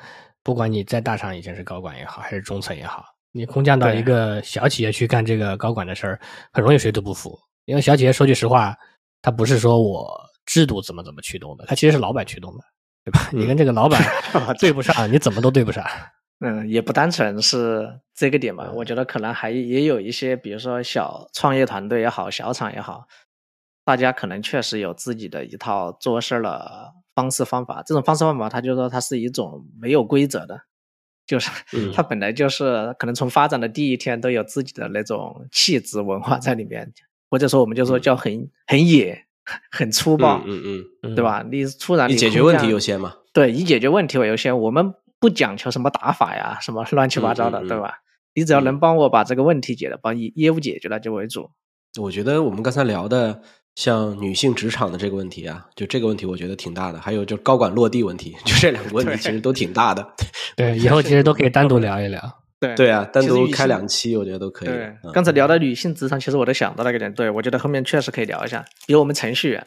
[0.43, 6.21] 不管你在大厂以前是高管也好，还是中层也好，你空降到一个小企业去干这个高管的事儿，
[6.53, 7.39] 很容易谁都不服。
[7.65, 8.77] 因为小企业说句实话，
[9.23, 12.65] 它不是说我制度怎么怎么驱动的，它其实是老板驱动的，
[13.05, 13.29] 对吧？
[13.33, 14.03] 你跟这个老板
[14.59, 15.85] 对不上，你怎么都对不上。
[16.43, 23.05] 嗯，也不单纯是这个点吧，我觉得可能还也有一些，比如说小创业团队也好，小厂也好，
[23.85, 27.83] 大家可能确实有自己的一套做事儿的方式方法。
[27.87, 30.63] 这种方式方法，他就说它是一种没有规则的，
[31.31, 31.49] 就是
[31.95, 36.93] 它本来就是可能从发展的第一天都有自己的那种气质文化在里面，
[37.31, 39.25] 或者说我们就说叫很很野、
[39.71, 41.45] 很粗暴，嗯嗯，对吧？
[41.49, 43.15] 你突然以解决问题优先嘛？
[43.33, 44.95] 对，以解决问题为优先，我们。
[45.23, 47.99] 不讲求什么打法呀，什么乱七八糟的，对吧？
[48.35, 51.51] 你只要能帮我把这个问题解了，把业业务解决了就为主。
[52.01, 53.43] 我觉得我们刚才聊的
[53.81, 57.01] 像女性职场的这个问题啊，就这个问题我觉得挺大的。
[57.01, 60.07] 还有就高管落地问题，就这两个问题其实都挺大的。
[60.55, 62.21] 对，以后其实都可以单独聊一聊。
[62.61, 64.69] 对对啊，单独开两期，我觉得都可以。
[64.69, 67.11] 对，刚才聊到女性职场，其实我都想到那个点。
[67.15, 69.67] 对我觉得后面确实可以聊一下，比如我们程序员，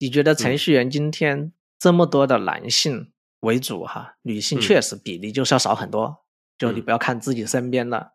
[0.00, 3.12] 你觉得程序员今天这么多的男性？
[3.42, 6.24] 为主哈，女性确实比例就是要少很多。
[6.58, 8.14] 就你不要看自己身边的，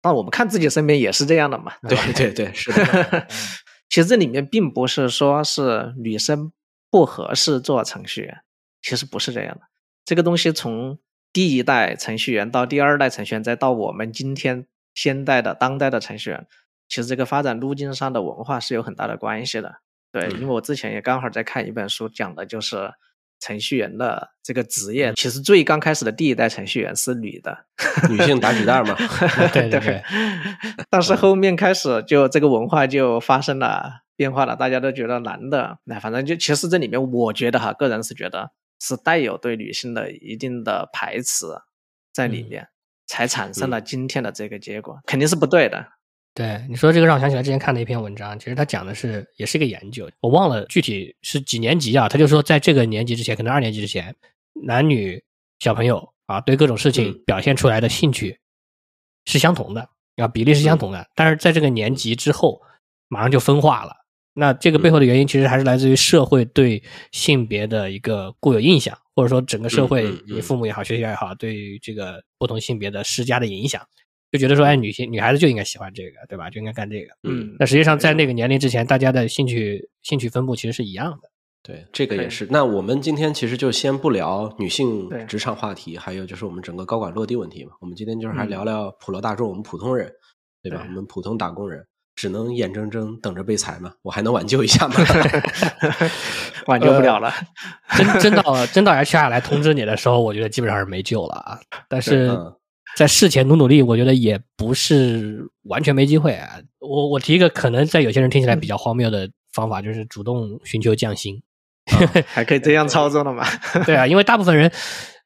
[0.00, 1.74] 但我们看自己身边也是这样的嘛。
[1.88, 3.28] 对对对，是的。
[3.92, 6.50] 其实这里面并不是说是女生
[6.90, 8.40] 不合适做程序员，
[8.80, 9.60] 其实不是这样的。
[10.06, 10.98] 这个东西从
[11.30, 16.46] 第一代程序员到第二代程序员，再到我们今天现代的当代的程序员，
[16.88, 19.80] 其实这个发展路径上的文化是有很大的关系的。
[20.10, 22.94] 对，因为我之前也刚好在看一本书，讲的就是。
[23.42, 27.66] 程序员的这个职业，其实最刚开始的第一代程序员是女的，
[28.08, 28.94] 女性打纸袋嘛。
[29.52, 30.00] 对对对。
[30.88, 41.46] 但是后面开始就这个文化就发生了变化了，大家都觉得男的，那反正就其实这里面，我觉得哈，个人是觉得是带有对女性的一定的排斥
[42.12, 42.68] 在里面，
[43.08, 45.84] 才产生了今天的这个结果，肯定是不对的。
[46.34, 52.08] 对你说这个让我想起来之前看的一篇文章，其实他讲的是也是一个研究，我忘了具体是几年级啊？
[52.08, 54.14] 他就说在这个年级之前，可能二年级之前，
[54.64, 55.22] 男女
[55.58, 58.38] 小朋友啊对各种事情表现出来的兴趣
[59.26, 62.62] 是相同的啊，比例是相同的，但是在这个年级之后，
[63.08, 63.92] 马上就分化了。
[64.32, 73.86] 那这个背后的原因其实还是来自于社会对性别的一个固有印象，或者说整个社会，你父母也好，学校也好，对于这个不同性别的施加的影响。
[74.32, 76.48] 就觉得说，哎，女性女孩子就应该喜欢这个，对吧？
[76.48, 77.08] 就应该干这个。
[77.24, 81.28] 嗯，那实际上在那个年龄之前，大家的兴趣兴趣分布其实是一样的。
[81.62, 82.48] 对，这个也是。
[82.50, 87.72] 那我们今天其实就先不聊女性职场话题，还有就是我们整个高管落地问题嘛。
[87.80, 90.10] 我们今天就是还聊聊普罗大众，我们普通人，
[90.62, 90.82] 对吧？
[90.88, 93.92] 我们普通打工人只能眼睁睁等着被裁嘛？
[94.00, 94.94] 我还能挽救一下吗？
[96.66, 97.30] 挽救不了了。
[97.98, 101.60] 真真到真到 HR 来通知你的时候，我觉得基本上是没救了啊。
[101.86, 102.34] 但是。
[102.96, 106.60] 在事前努努力，我觉得也不是完全没机会啊。
[106.78, 111.40] 我我提一个可能在有些人听起来比较荒谬的方法，就是主动寻求降薪，
[112.26, 113.46] 还可以这样操作的嘛？
[113.86, 114.70] 对啊，因为大部分人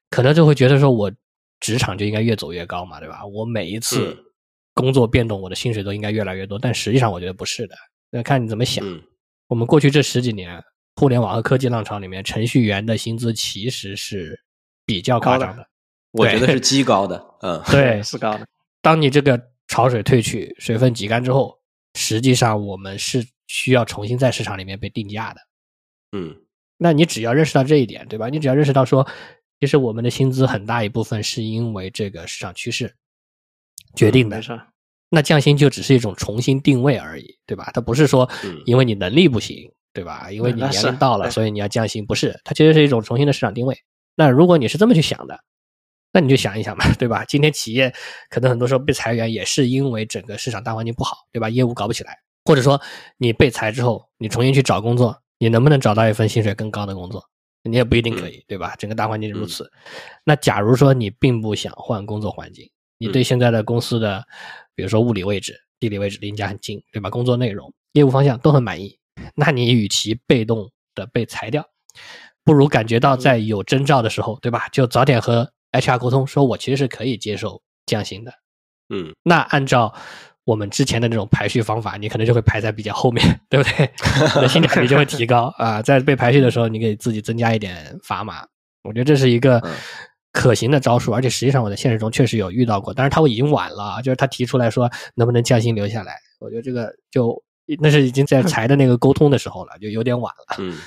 [0.09, 1.11] 可能就会觉得说，我
[1.59, 3.25] 职场就应该越走越高嘛，对吧？
[3.25, 4.17] 我每一次
[4.73, 6.57] 工作变动，我的薪水都应该越来越多。
[6.57, 7.75] 但实际上，我觉得不是的。
[8.11, 8.85] 那看你怎么想。
[9.47, 10.61] 我们过去这十几年，
[10.95, 14.39] 互联网和科技浪潮里面，程序员的薪资其实是
[14.85, 15.65] 比较夸张的。
[16.11, 18.47] 我觉得是极高的，嗯，对，是高的。
[18.81, 21.59] 当你这个潮水退去，水分挤干之后，
[21.95, 25.41] 实际上我们是需要重新在市场里面被定价的。
[26.13, 26.35] 嗯，
[26.77, 28.29] 那你只要认识到这一点，对吧？
[28.29, 29.05] 你只要认识到说，
[29.59, 32.95] 其实我们的薪资很大一部分是因为这个市场趋势
[33.95, 34.37] 决定的。
[34.37, 34.59] 没错。
[35.09, 37.69] 那降薪就只是一种重新定位而已，对吧？
[37.73, 38.29] 它不是说
[38.65, 40.31] 因为你能力不行，对吧？
[40.31, 42.39] 因为你年龄到了，所以你要降薪，不是。
[42.43, 43.77] 它其实是一种重新的市场定位。
[44.15, 45.39] 那如果你是这么去想的。
[46.17, 47.23] 那你就想一想嘛，对吧？
[47.25, 47.93] 今天企业
[48.31, 51.47] 可能很多时候被裁员，也是因为整个市场大环境不好，对吧？
[51.47, 52.81] 业务搞不起来，或者说
[53.19, 57.23] 你被裁之后，你重新去找工作，你能不能找到一份薪水更高的工作？
[57.61, 58.73] 你也不一定可以，对吧？
[58.79, 59.71] 整个大环境如此。
[60.23, 64.25] 那假如说你并不想换工作环境，你对现在的公司的，
[64.73, 67.11] 比如说物理位置、地理位置离你家很近，对吧？
[67.11, 68.97] 工作内容、业务方向都很满意，
[69.35, 71.63] 那你与其被动的被裁掉，
[72.43, 74.67] 不如感觉到在有征兆的时候，对吧？
[74.71, 78.31] 就早点和 HR 沟通，说我其实是可以接受降薪的。
[78.89, 79.93] 嗯，那按照。
[80.47, 83.91] 我们之前的那种排序方法，你可能就会排在比较后面， 对不对？
[84.35, 85.81] 你的性价比就会提高 啊。
[85.81, 88.47] 在被排序的时候，你给自己增加一点砝码，
[88.83, 89.61] 我觉得这是一个
[90.31, 91.11] 可行的招数。
[91.11, 97.43] 而且实际上我在现实中确实有遇到过，但是他已经晚了，就是他提出来说能不能降薪留下来，我觉得这个就
[97.81, 100.55] 那是已经在裁的那个沟通的时候了，就有点晚了。
[100.59, 100.77] 嗯，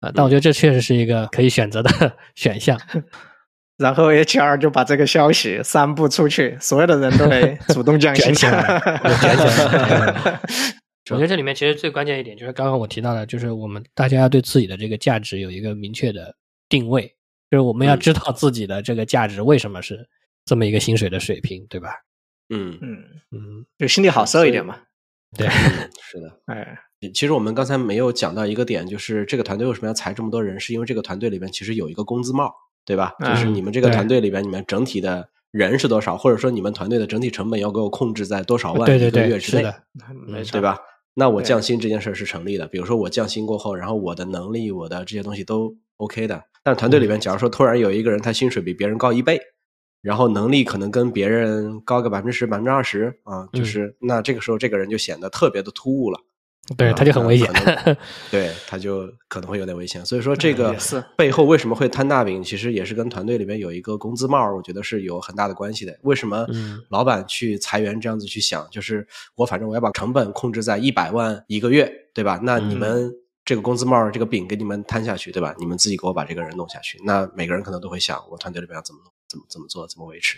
[0.00, 2.78] 啊，但我觉得这确实是一个可以选择的 选项。
[3.78, 8.80] 然后 HR 就把这个消息散布出去，所有的人都会主动降薪起来。
[9.20, 10.40] 卷起来。
[11.10, 16.36] 我觉得这里面其实最关键一点就是刚刚我提到的，就是我们大家要对自己的这个价值有一个明确的
[16.68, 17.14] 定位，
[17.50, 20.06] 就是我们要知道自己的这个价值为什么是
[20.44, 21.90] 这么一个薪水的水平，对吧？
[22.50, 22.98] 嗯嗯
[23.30, 24.76] 嗯，就心里好受一点嘛。
[25.36, 26.40] 对，是的。
[26.52, 26.78] 哎，
[27.14, 32.52] 其实我们刚才没有讲到一个点，就是这个团队为什么要裁这么多人，是因为这个团队里面其实有一个工资帽。
[32.88, 33.14] 对吧？
[33.20, 39.62] 就是你们这个团队里边，你们整体的人是多少，或者说你们团队的整体成本要给我控制在多少万一个月之内，
[40.44, 40.78] 对吧？
[41.12, 42.66] 那我降薪这件事是成立的。
[42.66, 46.42] 比如说我降薪过后，然后我的能力、我的这些东西都 OK 的。
[46.64, 49.38] 但团队里边，假如说突然有一个人他薪水比别人高一倍，
[50.00, 56.20] 然后能力可能跟别人高个百分之十、百分之二十啊，就是那这个时候这个人就显得特别的突兀了。
[56.76, 57.50] 对，他就很危险，
[58.30, 60.04] 对，他就可能会有点危险。
[60.04, 60.76] 所以说，这个
[61.16, 65.98] 背后为什么会摊大饼，其实也是跟团队里面有一个工资帽，我觉得是有很大的关系的。
[66.02, 66.46] 为什么
[66.90, 72.38] 老板去裁员这样子去想，就是我反正我要把成本控制在一百万一个月，对吧？
[72.42, 73.10] 那你们
[73.46, 75.54] 这个工资帽这个饼给你们摊下去，对吧？
[75.58, 80.36] 你们自己给我把这个人弄下去，那每个人可能都会想，我团队里面要怎么怎么怎么做，怎么维持？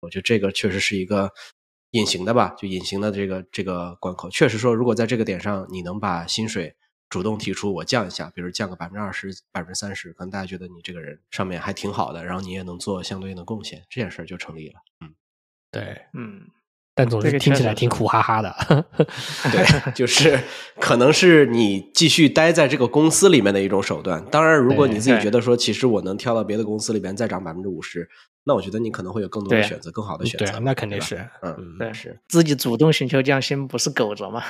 [0.00, 1.30] 我觉得这个确实是一个。
[1.92, 6.76] 隐形的吧，就隐形的这个这个关口，确实说，如果在这个点上你能把薪水
[7.08, 14.74] 主动提出，我降一下，比如降个百分之二十、百分之三十，可能大家觉得你这个人上面还挺好的，然后你也能做相对应的贡献，这件事儿就成立了。
[15.00, 15.14] 嗯，
[15.70, 16.46] 对，嗯。
[16.94, 18.54] 但总是听起来挺苦哈哈的，
[19.50, 20.38] 对，就是
[20.78, 24.22] 可能是你继续待在这个公司里面的一种手段。
[24.30, 28.08] 当然，如果你自己觉得说，其实我能跳到别的公司里边再涨百分之五十，
[28.44, 30.58] 那我觉得你可能会有更多的选择，更好的选择。
[30.60, 34.42] 那肯定是，嗯，对，是自己主动寻求降薪，不是苟着吗？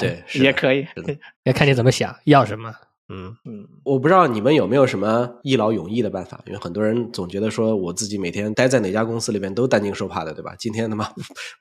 [0.00, 0.86] 对， 也可以，
[1.44, 2.74] 要看你怎么想要什么。
[3.10, 10.54] 嗯嗯，我不知道你们有没有什么一劳永逸的办法，因为很多人总觉得说我自己每天待在哪家公司里边都担惊受怕的，对吧？
[10.58, 11.08] 今天他妈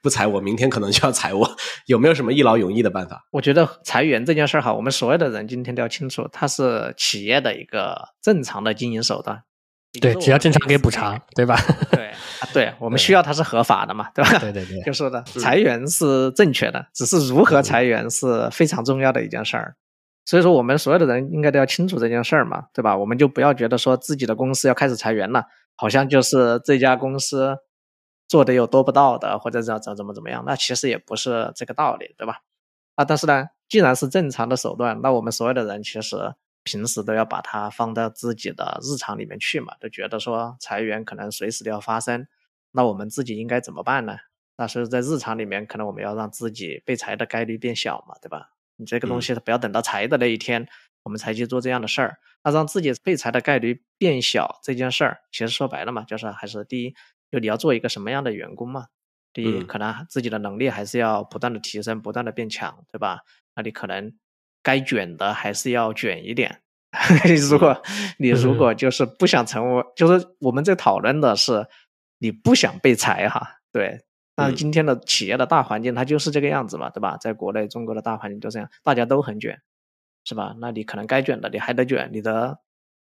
[0.04, 1.50] 不裁我，明天可能就要裁我，
[1.88, 3.26] 有没有什么一劳永逸的办法？
[3.32, 9.44] 我觉得裁员这件事儿哈，我们所有的人今天都要清楚，它是企业的一个正常的经营手段。
[10.02, 11.58] 对，只要正常给补偿，对吧？
[11.90, 12.12] 对，
[12.54, 14.38] 对我们需要它是合法的嘛，对吧？
[14.38, 19.76] 对对对， 就是的，裁员是正确的，只是如何裁员是非常重要的一件事儿。
[20.28, 22.98] 所以说，我们所有的人应该都要清楚这件事儿嘛，对吧？
[22.98, 27.58] 我们就不要觉得说自己的公司要开始裁员了，好像就是这家公司
[28.28, 30.44] 做的有多不道德，或者怎怎怎么怎么样。
[30.46, 32.42] 那其实也不是这个道理，对吧？
[32.96, 36.18] 啊，但是呢，既然是正常的手段，那我们所有的人其实
[36.64, 42.28] 平时都要把它放到自己的日常里面去嘛，都觉得说裁员可能随时都要发生，
[42.74, 44.18] 那我们自己应该怎么办呢？
[44.58, 48.50] 那是在日常里面，可能我们要让自己被裁的概率变小嘛，对吧？
[48.78, 50.68] 你这个东西不要等到裁的那一天，
[51.04, 52.18] 我们才去做这样的事儿。
[52.44, 56.96] 那让自己被裁的概率变小这件事儿，其实说白了嘛，就是还是第一，
[57.32, 58.86] 就你要做一个什么样的员工嘛。
[59.34, 63.20] 第一，可能自己的能力还是要不断的提升，不断的变强，对吧？
[63.56, 64.14] 那你可能
[64.64, 66.62] 该卷的还是要卷一点。
[67.50, 67.84] 如果
[68.18, 71.68] 你如果就是不想成为，就是我们在讨论的是
[72.20, 74.04] 你不想被裁哈，对。
[74.38, 77.18] 那今天的企业的大环境，它就是这个样子嘛，对吧？
[77.18, 79.60] 在国内，中国的大环境就这样，大家都很卷，
[80.24, 80.56] 是吧？
[80.60, 82.60] 那你可能该卷的，你还得卷，你的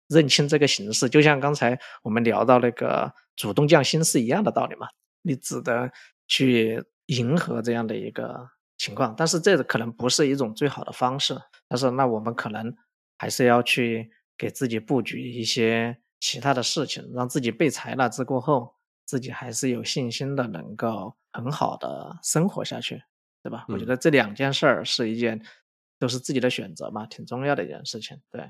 [0.08, 4.88] 认清这个形势，就像刚才我们聊到那个主动降薪是一样的道理嘛。
[5.20, 5.92] 你只得
[6.26, 11.38] 去迎合这样的一个情况，但是这个可能不是一种最好的方式。
[11.68, 12.74] 但是那我们可能
[13.18, 18.79] 还是要去给自己布局一些其他的事情，让自己被裁了之过后。
[19.10, 23.02] 自己还是有信心的，能够很好的生活下去，
[23.42, 23.64] 对吧？
[23.66, 25.42] 我觉得这两件事儿是一件，
[25.98, 28.16] 都是自己的选择嘛，挺重要的一件事情。
[28.30, 28.40] 对，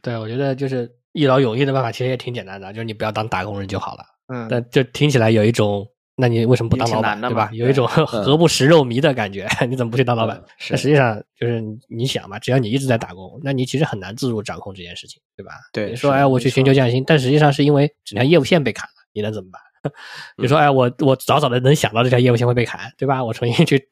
[0.00, 4.04] 对，我觉得就是一劳永逸的办法，其实也挺简单的，就是你不要当打工人就好了。
[4.28, 5.84] 嗯，但就听起来有一种，
[6.14, 7.50] 那你为什么不当老板，对吧？
[7.52, 10.40] 有一种 何不食肉糜的感觉，你怎么不去当老板？
[10.68, 15.50] 但实际上就是你想嘛，只要你一直在打工，那你其实很难自主掌控这件事情，对吧？
[15.72, 19.60] 对，你说哎，我去寻求降薪，但实际上是因为整条业务线被砍了，你能怎么办？
[20.36, 23.24] 你说哎，我我早早的能想到这条业务线会被砍，对吧？
[23.24, 23.88] 我重新去，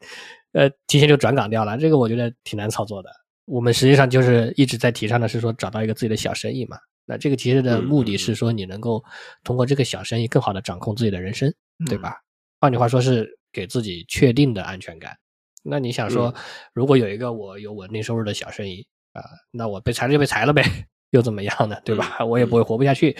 [0.52, 3.10] 呃，提前就转岗掉了，这个我觉得挺难操作的。
[3.46, 6.76] 我们实际上就是一直在提倡的是说，找到一个自己的小生意嘛。
[7.06, 9.02] 那这个其实的目的是说，你能够
[9.42, 11.50] 通过这个小生意更好的掌控自己的人生，
[11.86, 12.16] 对吧？
[12.60, 15.16] 换句话说，是给自己确定的安全感。
[15.64, 16.34] 那你想说，
[16.74, 20.62] 如果有一个我有稳定收入的小生意啊，那我被裁了就被裁了呗，
[21.10, 21.76] 又怎么样呢？
[21.84, 22.18] 对吧？
[22.26, 23.16] 我也不会活不下去，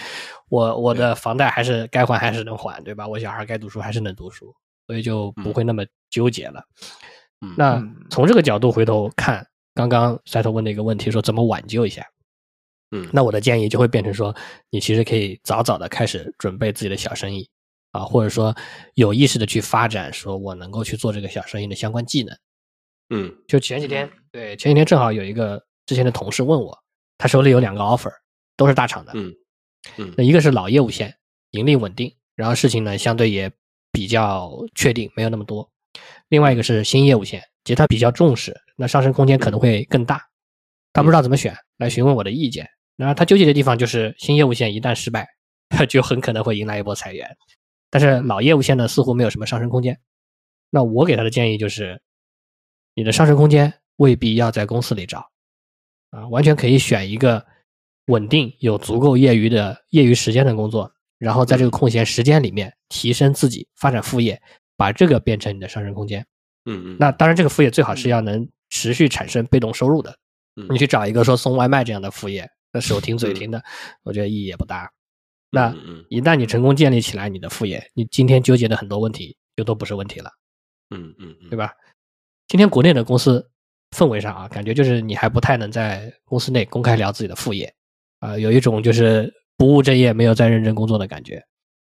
[0.49, 3.07] 我我的房贷还是该还还是能还，对吧？
[3.07, 4.53] 我小孩该读书还是能读书，
[4.87, 6.63] 所以就不会那么纠结了。
[7.57, 9.45] 那从这个角度回头看。
[9.75, 12.05] 刚刚赛头问的一个问题，说怎么挽救一下？
[12.91, 14.35] 嗯，那我的建议就会变成说，
[14.71, 17.47] 你其实可以早早的开始准备自己的小生意
[17.91, 18.53] 啊，或者说
[18.95, 22.37] 有意识的去发展，说我能够去做这个小生意的相关技能。
[23.11, 26.77] 嗯，就前几天，对前几天正好有一个之前的同事问我，
[27.19, 28.11] 他手里有两个 offer，
[28.57, 29.11] 都是大厂的。
[29.13, 29.31] 嗯
[29.97, 31.15] 嗯，那一个是老业务线，
[31.51, 33.51] 盈利稳定，然后事情呢相对也
[33.91, 35.69] 比较确定，没有那么多。
[36.29, 38.59] 另外一个是新业务线，其实他比较重视。
[38.75, 40.21] 那上升空间可能会更大，
[40.93, 42.67] 他不知道怎么选，来询问我的意见。
[42.95, 45.27] 然后他纠结的地方就是新业务线一旦失败，
[45.87, 47.37] 就很可能会迎来一波裁员。
[47.89, 49.99] 但是老业务线呢，似乎没有什么上升空间。
[50.69, 52.01] 那我给他的建议就是，
[52.93, 55.25] 你的上升空间未必要在公司里找，
[56.11, 57.45] 啊，完全可以选一个
[58.07, 64.41] 稳定、有足够业余的业余时间的工作，然后在这个空闲时间里面提升自己，发展副业，
[64.77, 66.25] 把这个变成你的上升空间。
[66.65, 66.97] 嗯嗯。
[66.99, 68.47] 那当然，这个副业最好是要能。
[68.71, 70.15] 持续产生被动收入的，
[70.69, 73.59] 你去找一个说送外卖这样的副业，那手停 嘴停的，
[74.03, 74.87] 我觉得意义也不大。
[75.49, 75.75] 那
[76.07, 80.29] 一旦你成功建立起来你的副业，你今天纠结的很多问题就都不是问题了。
[80.91, 81.73] 嗯嗯，对吧？
[82.47, 83.49] 今天国内的公司
[83.95, 87.73] 氛围上啊，感觉就是你还不太能在公司内公开聊自己的副业
[88.19, 91.43] 啊，有一种就是不务正业、没有在认真工作的感觉。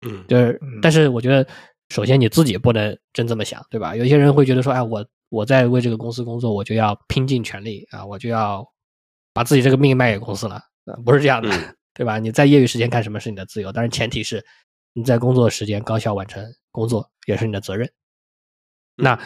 [0.06, 1.46] 嗯，就是，但是我觉得，
[1.88, 3.96] 首先你自己不能真这么想，对吧？
[3.96, 5.06] 有些人会觉得说，哎，我。
[5.28, 8.06] 我在为这个公司工作，我就要拼尽全力啊！
[8.06, 8.64] 我就要
[9.34, 10.62] 把自己这个命卖给公司了，
[11.04, 11.50] 不是这样的，
[11.92, 12.20] 对吧？
[12.20, 14.46] 你在业余时间干什么是你的自由，但是前提是
[14.92, 17.90] 你在工作时间高效完成工作也是你的责任。
[18.94, 19.18] 那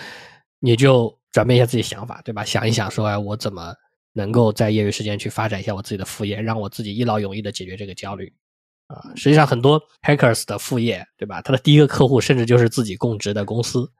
[0.58, 2.44] 你就转变一下自己想法，对吧？
[2.44, 3.74] 想一想，说哎，我怎么
[4.12, 8.32] 能够在业余时间去发展一下我自己的副业，让我自己一劳永逸的解决这个焦虑
[8.88, 9.12] 啊？
[9.14, 11.40] 实际上，很多 hackers 的副业，对吧？
[11.42, 13.90] 他的第一个客户甚至就是自己供职的公司。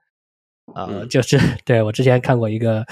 [0.75, 2.85] 呃，就是 对我之前看过一个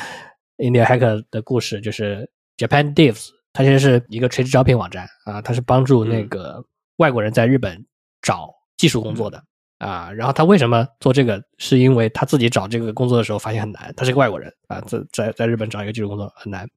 [0.58, 6.64] India Hacker 的故事，就是 Japan Devs，它其实是一个垂直招聘网站啊，它是帮助那个
[6.98, 7.86] 外国人在日本
[8.22, 9.42] 找技术工作的
[9.80, 10.12] 啊。
[10.12, 11.44] 然后他为什么做这个？
[11.58, 16.70] 是因为他自己找这个工作的时候发现很难，他是个外国人啊，在在在日本找一个技术工作很难。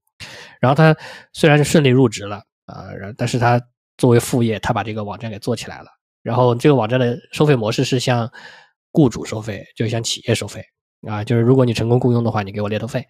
[0.61, 0.97] 然后他
[1.33, 3.61] 虽然是顺利入职了啊，然但是他
[3.99, 5.89] 作为副业，他把这个网站给做起来了。
[6.23, 8.31] 然后这个网站的收费模式是向
[8.93, 10.65] 雇主收费，就向企业收费。
[11.09, 13.05] 啊，就是如果你成功雇佣的话，你给我猎头费。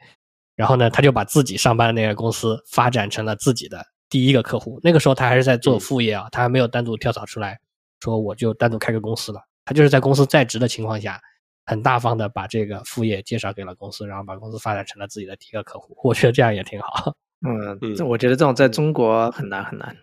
[0.56, 4.80] 然后呢，他就把自己上班的那个公司发展成了自己的第一个客户。
[4.82, 7.58] 那个时候他还是在做副业啊，他还没有单独跳槽出来，
[8.00, 9.40] 说我就单独开个公司了。
[9.72, 11.20] 就是在公司在职的情况下，
[11.64, 15.96] 很大方的把这个副业介绍给了公司，然后把公司发展成了自己的第一个客户。
[16.02, 17.14] 我觉得这样也挺好。
[17.44, 19.96] 嗯，这我觉得这种在中国很难很难。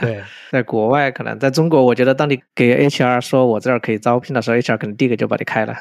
[0.00, 0.22] 对，
[0.52, 5.74] 在国外可能，在中国，我觉得当你给 HR 说我这儿可以招聘的时候，HR 可能第一个就把你开了。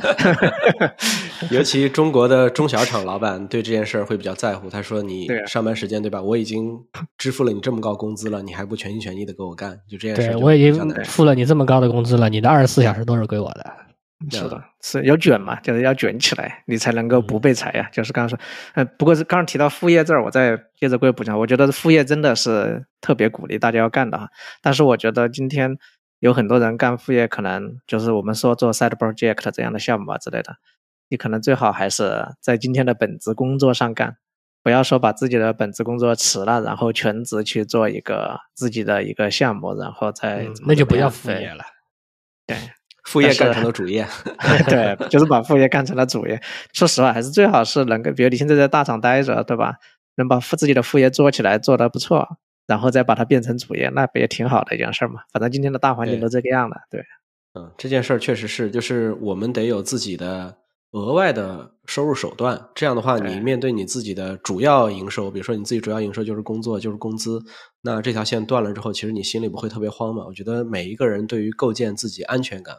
[1.50, 4.68] 尤其中国的中小厂老板对这件事儿会比较在乎。
[4.70, 6.20] 他说：“你上班时间对吧？
[6.22, 6.78] 我已经
[7.18, 13.89] 支付了你这么高工资了，你还不全心全意的给我干，就这件事。”对我已经付了你这么高的工资了，你的二十四小时都是归我的。
[14.28, 17.88] 是的，是要卷嘛，就是要卷起来，你才能够不被裁呀。
[17.90, 18.38] 就是刚刚说，
[18.74, 24.28] 呃，不过是刚刚提到副业这儿，我再接着过补充，我觉得副业真的是特别鼓励大家要干的哈。
[24.60, 25.78] 但是我觉得今天
[26.18, 30.56] 有很多人干副业，可能就是我们说做 side project 这样的项目啊之类的，
[31.08, 34.18] 你可能最好还是在今天的本职工作上干，
[34.62, 41.64] 不要说把自己的本职工作辞了，然后全职去做一个自己的一个项目，然后再那就不要副业了，
[42.46, 42.56] 对。
[43.04, 44.06] 副业干成了主业，
[44.68, 46.40] 对，就是把副业干成了主业。
[46.72, 49.74] 说实话，还是最好是能够，比如你现在在大厂待着，对吧？
[50.16, 52.26] 能把副自己的副业做起来，做得不错，
[52.66, 55.22] 然后再把它变成主业，那不也挺好的一件事嘛？
[55.32, 57.02] 反正今天的大环境都这个样了，对。
[57.54, 60.56] 嗯，这件事儿确实是，就是我们得有自己的
[60.92, 62.68] 额外的收入手段。
[62.74, 67.40] 这样的话，你面对你自己的主要营收，比如说你自己主要营收就是工作，就是工资，
[67.82, 70.24] 那这条线断了之后，其实你心里不会特别慌嘛？
[70.26, 72.76] 我觉得每一个人对于构建自己安全感，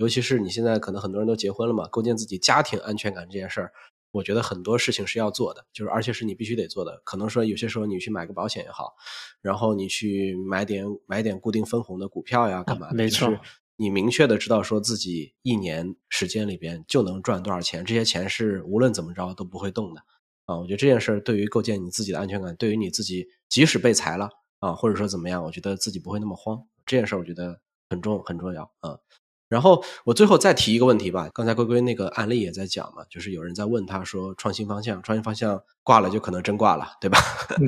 [0.00, 3.72] 尤其是你现在可能很多人都结婚了嘛，构建自己家庭安全感这件事儿。
[4.12, 7.02] 我觉得很多事情是要做的，就是而且是你必须得做的。
[7.04, 8.94] 可能说有些时候你去买个保险也好，
[9.42, 12.88] 然后你去买点买点固定分红的股票呀，干嘛？
[12.92, 13.38] 没错，
[13.76, 20.00] 你明确的知道说自己一年时间里边就能赚多少钱，这些钱是无论怎么着都不会动的
[20.46, 20.58] 啊。
[20.58, 24.30] 我觉得这件事儿对于构建你自己的安全感，对于你自己即使被裁了
[24.60, 26.64] 啊，或者说怎么样，我觉得自己不会那么慌。
[26.86, 28.98] 这件事儿我觉得很重很重要啊。
[29.50, 37.18] 然后我最后再提一个问题吧，刚才龟龟那个案例也在讲嘛，就是有人在问他说创新方向，创新方向挂了就可能真挂了，对吧？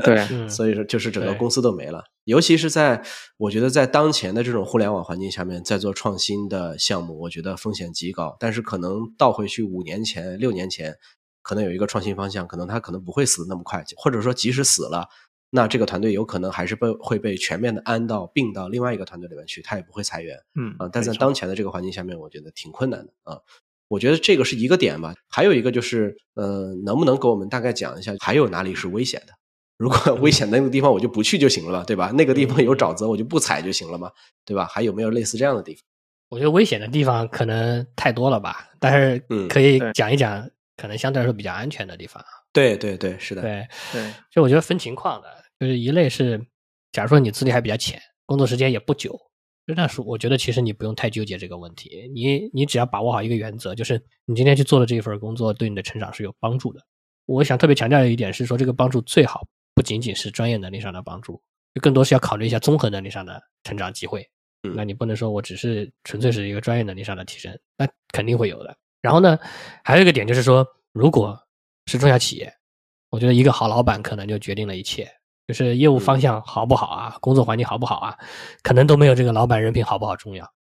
[0.05, 2.05] 对， 所以说就是整个公司都没了。
[2.25, 3.03] 尤其是在
[3.37, 8.37] 我觉得在当前的这种互联网环境下面，在做创新的项目，我觉得风险极高。
[8.39, 10.95] 但是可能倒回去五年前、六年前，
[11.43, 15.09] 可能有一个创新方向，可能它可能不会死那么快，或者说即使死了。
[15.55, 23.39] 那这个团队有可能还是被会被全面的安到并到另外一个团队里面去，他也不会裁员，嗯啊，但在当前的这个环境下面，我觉得挺困难的啊。
[23.89, 29.35] 我觉得这个是一个点吧，还有一个就是，呃，能不能给我们大概讲一下，还有哪里是危险的？
[29.77, 32.11] 如果危险的那个地方我就不去就行了吧，对吧？
[32.15, 34.11] 那个地方有沼泽我就不踩就行了嘛，
[34.47, 34.65] 对吧？
[34.65, 35.83] 还有没有类似这样的地方？
[36.31, 40.49] 我觉得危险的地方可能太多了吧，但是可以讲一讲，
[40.79, 42.25] 可能相对来说比较安全的地方。
[42.55, 45.29] 对对对，是的，对对，就我觉得分情况的。
[45.63, 46.45] 就是一类是，
[46.91, 47.97] 假如说你资历还比较浅，
[48.27, 49.17] 工作时间也不久，
[49.65, 52.11] 那是我觉得其实你不用太纠结这个问题。
[52.13, 56.81] 你你只要把握好一个原则，就是你今天去做的这一份工作对你的成长是有帮助的。
[57.27, 61.41] 我想特别强调的一点是说，这个帮助最好不仅仅是专业能力上的帮助，
[61.81, 64.29] 更多是要考虑一下综合能力上的成长机会。
[64.75, 68.77] 那你不能说我只是纯粹是一个专业能力上的提升，那肯定会有的。
[69.01, 69.39] 然后呢，
[69.85, 71.39] 还有一个点就是说，如果
[71.87, 72.53] 是中小企业，
[73.11, 75.09] 我觉得一个好老板可能就决定了一切。
[75.47, 78.17] 就是业务方向好不好啊，工作环境好不好啊，
[78.63, 80.53] 可能都没有这个老板人品好不好重要。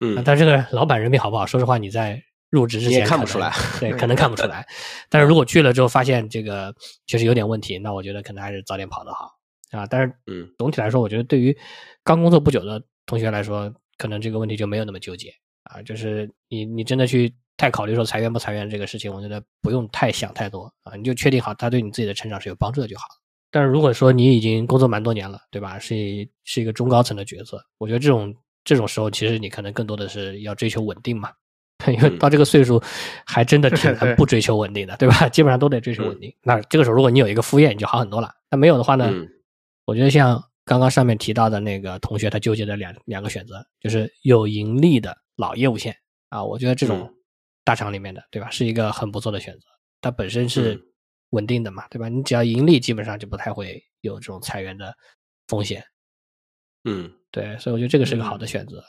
[0.00, 4.66] 嗯，但这个老板人品好不好，说实话，你在入职之前看不出来，对， 可能看不出来。
[5.08, 6.74] 但是如果去了之后发现这个
[7.06, 9.30] 确实有点问题，那我觉得可能还是早点跑的好
[9.72, 9.86] 啊。
[9.86, 11.56] 但是，嗯，总体来说，我觉得对于
[12.02, 15.30] 刚工作不久的同学来说，可能这个问题就没有那么纠结
[15.64, 15.82] 啊。
[15.82, 23.04] 就是你你真的去太考虑说裁员不裁员这个事情，我觉得不用太想太多啊，你就确定好他对你自己的成长是有帮助的就好。
[23.50, 25.78] 但是如果说你已经工作蛮多年了，对吧？
[25.78, 25.94] 是
[26.44, 28.34] 是一个中高层的角色，我觉得这种
[28.64, 31.30] 这种时候，其实你可能更多的是要追求稳定嘛。
[31.88, 32.78] 因为到这个岁数，
[33.24, 35.28] 还真的挺 难不追求稳定的，对吧？
[35.30, 36.30] 基本上都得追求稳定。
[36.42, 38.30] 那这个时候，如果你有一个副业，你就好很多了。
[38.50, 39.10] 那没有的话呢？
[39.86, 45.96] 我觉得像刚刚上面提到的那个同学，他纠结的两两个选择，就是有盈利的老业务线
[46.28, 46.44] 啊。
[46.44, 47.10] 我觉得这种
[47.64, 48.50] 大厂里面的，对吧？
[48.50, 49.66] 是一个很不错的选择。
[50.02, 50.89] 它本身是。
[51.30, 52.08] 稳定的嘛，对吧？
[52.08, 54.94] 你只要盈利，基本上就不太会有这种裁员的
[55.48, 55.84] 风险。
[56.84, 58.84] 嗯，对，所以我觉得这个是个好的选择。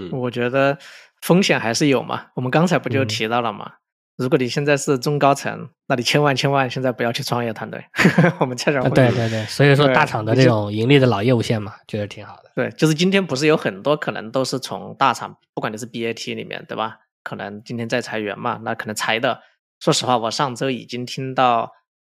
[0.00, 0.78] 嗯，我觉得
[1.22, 2.26] 风险还是有嘛。
[2.34, 3.74] 我们刚才不就提到了嘛？
[4.16, 7.82] 如果你现在是中高层，那你千万千万现在不要去创业团队。
[8.38, 12.52] 我们蔡长对对对，所以说大厂的这种盈利的老业务线嘛，觉得挺好的。
[12.54, 16.98] 对，就是今天不是有很多可能都是从大厂，不管你是 BAT 里面，对吧？
[17.24, 19.40] 可能今天在裁员嘛，那可能裁的。
[19.80, 21.72] 说实话，我上周已经听到，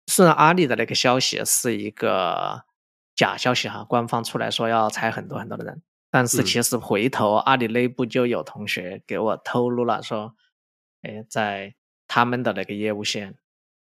[0.06, 2.64] 虽然阿里的那个消息是一个
[3.16, 10.34] 假消息哈，官方出来说要裁很多很多的人，但是其实回头阿里内部就有同学给我透露了，说，
[11.00, 11.74] 哎，在
[12.06, 13.34] 他们的那个业务线，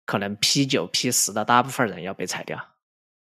[0.06, 2.60] 可能 P 九 P 十的大部分人要被裁掉。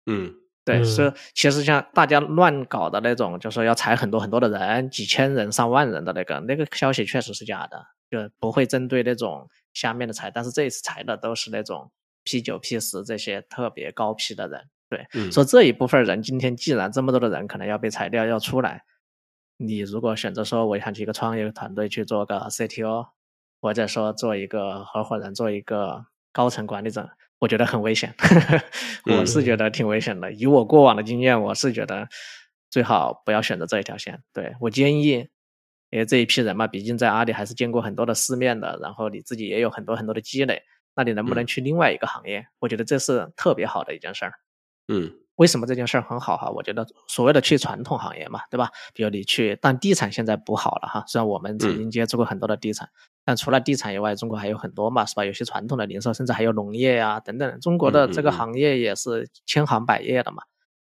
[0.05, 0.33] 嗯，
[0.63, 9.49] 对，所以其实像大家乱搞的那种，就说要裁很多很多的人，几千人、上万人的那个，那个消息确实是假的，就不会针对那种。
[9.77, 11.91] 下面的裁，但是这一次裁的都是那种
[12.23, 14.67] P 九、P 十这些特别高 P 的人。
[14.89, 18.85] 对，说这一部分人今天既然这么多的人可能要被裁掉要出来，
[19.57, 23.09] 你如果选择说我想去一个创业团队去做个 CTO，
[23.61, 28.15] 或者说做一个合伙人、做一个高层管理者，我觉得很危险。
[29.05, 30.33] 我是觉得挺危险的。
[30.33, 32.09] 以我过往的经验，我是觉得
[32.71, 34.23] 最好不要选择这一条线。
[34.33, 35.29] 对我建议。
[35.89, 40.61] 因为这一批人嘛，毕竟在阿里还是见过很多的世面的，然后你自己也有很多很多的积累，
[40.95, 42.45] 那你能不能去另外一个行业？
[42.59, 44.33] 我觉得这是特别好的一件事儿。
[44.89, 46.49] 嗯，为什么这件事儿很好哈？
[46.49, 48.69] 我觉得所谓的去传统行业嘛，对吧？
[48.93, 51.03] 比如你去，但地产现在不好了哈。
[51.07, 52.89] 虽然我们曾经接触过很多的地产，
[53.23, 55.23] 但除了地产以外，中国还有很多嘛，是吧？
[55.23, 57.59] 有些传统的零售，甚至还有农业呀等等。
[57.61, 60.43] 中国的这个行业也是千行百业的嘛。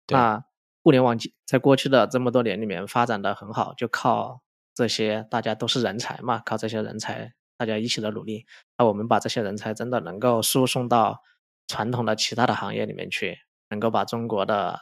[0.08, 0.44] 那
[0.82, 4.40] 互联网在过去的这么多年里面发展的很好，就靠。
[4.76, 8.44] 这些大家都是人才嘛，靠这些人才大家一起的努力，
[8.76, 11.22] 那我们把这些人才真的能够输送到
[11.66, 13.38] 传统的其他的行业里面去，
[13.70, 14.78] 能够把中国的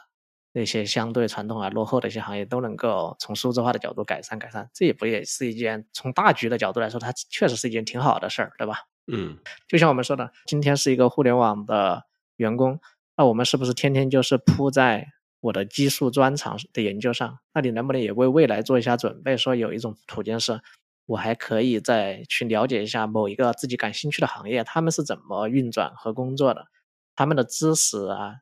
[0.51, 8.79] 那些相对传统而落后的一些行业都能够从数字化的角度改善改善，这也不也是一件从大局的角度来说，它确实是一件挺好的事儿，对吧？
[9.07, 9.37] 嗯，
[9.67, 12.03] 就像我们说的，今天是一个互联网的
[12.35, 12.81] 员工，
[13.15, 15.07] 那我们是不是天天就是扑在
[15.45, 17.39] 我的技术专长的研究上？
[17.53, 19.37] 那你能不能也为未来做一下准备？
[19.37, 20.59] 说有一种途径是，
[21.05, 26.67] 我还可以再去了解一下某一个自己感兴趣的行业，他们是怎么运转和工作的，
[27.15, 28.37] 他们的知识啊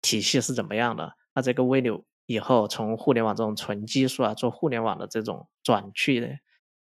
[0.00, 1.14] 体系是怎么样的？
[1.34, 6.28] 那这个为了以后从互联网这种纯技术啊做互联网的这种转去的。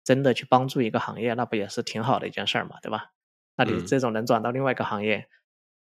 [0.02, 3.12] 真的去帮助一个行业，那不也是挺好的一件事儿嘛，对吧？
[3.56, 5.28] 那你这种能转到另外一个行业，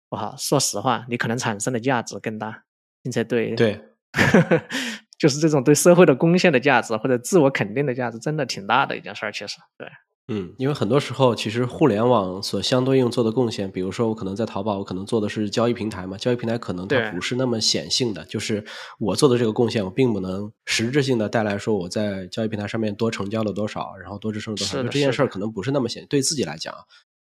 [0.09, 2.63] 不好，说实话，你可能产生的价值更大，
[3.05, 3.81] 并且对对，
[5.17, 9.87] 就是这种对社会的贡献的价值或者自我肯定的价值，真的挺大的一件事儿，其实对。
[10.29, 18.65] 嗯，因为很多时候，其实互联网所相对应做的贡献，比如说我可能在淘宝，我可能做的是交易平台嘛，交易平台可能它不是那么显性的，就是
[18.99, 26.75] 我做的这个贡献，我并不能实质性的带来说我在交易平台上面多成交了多少，然后多支撑了多少，就这件事儿可能不是那么显，对自己来讲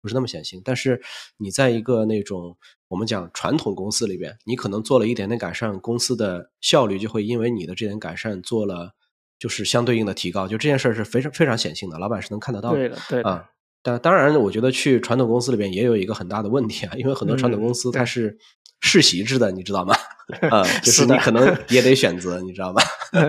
[0.03, 0.61] 不是那么显性。
[0.63, 1.01] 但是
[1.37, 2.55] 你在一个那种
[2.89, 8.93] 我们讲传统公司里边，你可能做了一点点改善，公司的效率就会因为你的这点改善做了。
[9.39, 12.77] 就是相对应的提高，就这件事儿是非常非常显性的，老板是能看得到的。
[12.77, 13.45] 对的，对的。
[13.81, 18.37] 但当然，我觉得去传统公司里边也有一个很大的问题啊，因为很多传统公司它是
[18.83, 19.95] 世袭制的，你知道吗？
[20.51, 22.81] 啊，就是你可能也得选择，你知道吗？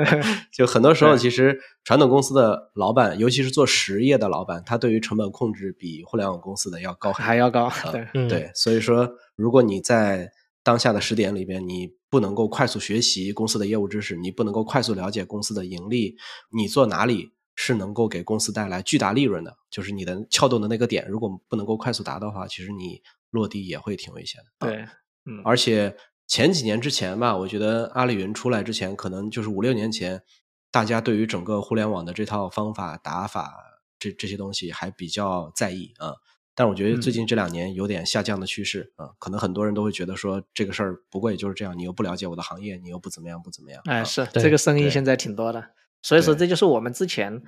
[0.52, 7.70] 就很多时候，其实传统公司的老板，尤其是做实业的老板，他对于成本控制比互联网公司的要高，还要高。
[7.92, 10.32] 对对，所以说，如果你在
[10.64, 16.16] 当下的时点里边，你不能够快速学习公司的业务知识，你不能够快速了解公司的盈利，
[16.50, 19.56] 你做哪里是能够给公司带来巨大利润的？
[19.70, 23.00] 就是你的撬动的那个点，如果不能够快速达到的话，其实你
[23.30, 24.66] 落地也会挺危险的。
[24.66, 24.86] 对，
[25.26, 25.42] 嗯。
[25.44, 25.96] 而且
[26.26, 30.22] 前几年之前吧，我觉得阿里云出来之前，可能就是五六年前，
[30.70, 36.14] 大家对于整个互联网的这套方法打法，这这些东西还比较在意啊。
[36.56, 43.82] 但我觉得最近这两年有点下降的趋势啊，可能很多人都会觉得说这个事儿不过也就是这样，你又不了解我的行业，你又不怎么样不怎么样。
[43.86, 45.70] 哎，是这个声音现在挺多的，
[46.00, 47.42] 所以说这就是我们之前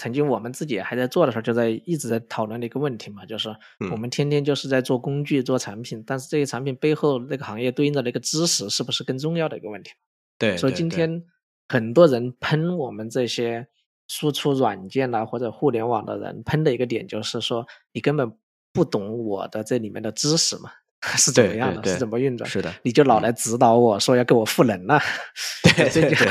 [0.00, 3.54] 曾经我们自己还在做的时候，就在一直在讨论的一个问题嘛，就是
[3.90, 9.90] 我们天天就是在做工具做产品，但是这些产品背后那个行业对应的那个知识是不是更重要的一个问题？
[10.38, 11.22] 对，所以今天
[11.68, 13.68] 很多人喷我们这些。
[14.12, 18.28] 输出软件啊，或者互联网的人喷的一个点就是说，你根本
[18.72, 20.68] 不懂我的这里面的知识嘛，
[21.16, 22.48] 是怎么样的，是怎么运转？
[22.48, 25.00] 是的，你就老来指导我说要给我赋能了。
[25.76, 26.28] 对对 对，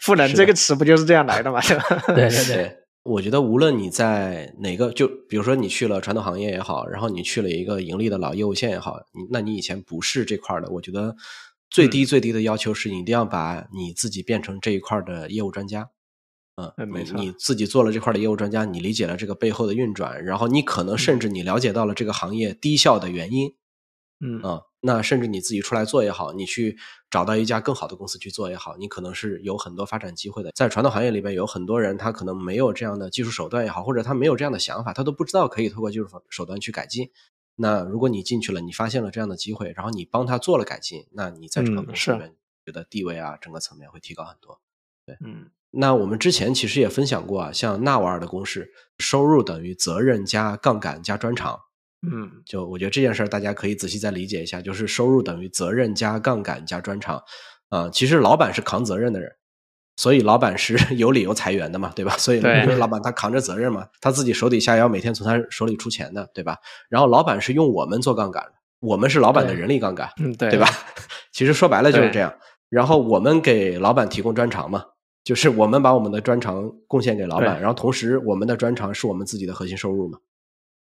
[0.00, 1.60] 赋能这个词不就是这样来的吗？
[2.14, 11.14] 对对对，我觉得无论你在哪个，就比如说你去了传统行业也好，然后你去了一个盈利的老业务线也好，你那你以前不是这块的，我觉得
[11.68, 15.90] 最低最低的要求是你一定要把你自己变成这一块的业务专家。
[16.56, 23.52] 嗯，没错你自己做了这块的业务专家，你理解了这个背后的运转，然后你可能甚至你了解到了这个行业低效的原因，
[24.26, 26.78] 嗯啊，那甚至你自己出来做也好，你去
[27.10, 30.50] 找到一家更好的公司去做也好，你可能是有很多发展机会的。
[30.54, 37.10] 在传统行业里边，有很多人他可能没有这样的技术手段也好，或者他没有这样的想法，他都不知道可以通过技术手段去改进。
[37.56, 44.60] 那如果你进去了，你发现了这样的机会，然后你帮他做了改进，那你在整个公司里面觉得地位啊，整个层面会提高很多。
[45.04, 45.50] 对，嗯。
[45.76, 51.60] 那我们之前其实也分享过啊，像纳瓦尔的公式，收入等于责任加杠杆加专长。
[52.12, 57.22] 嗯，就我觉得这件事儿大家可以仔细再理解一下，就是收入等于责任加杠杆加专长。
[57.68, 59.32] 啊，其实老板是扛责任的人，
[59.96, 62.16] 所以老板是 有理由裁员的嘛，对吧？
[62.18, 62.40] 所以
[62.76, 66.58] 老板他扛着责任嘛，他自己手底下要每天从他手里出钱的，对吧？
[66.88, 68.44] 然后老板是用我们做杠杆，
[68.80, 70.68] 我们是老板的人力杠杆，嗯，对，对吧？
[71.32, 72.32] 其实说白了就是这样。
[72.68, 74.84] 然后我们给老板提供专长嘛。
[75.24, 80.18] 就是我们把我们的专长贡献给老板，然后同时我们的专长是我们自己的核心收入嘛，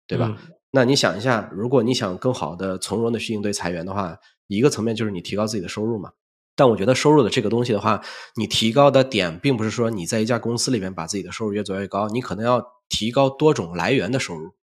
[0.08, 0.36] 对吧？
[0.76, 4.18] 那你想一下，如果你想更好的从容的去应对裁员的话，
[4.48, 6.14] 一个层面就是你提高自己的收入嘛。
[6.56, 8.02] 但我觉得收入的这个东西的话，
[8.38, 14.56] 你提高的点并不是说你在一家公司里面把自己的收入越做越高，你可能要提高多种来源的收入。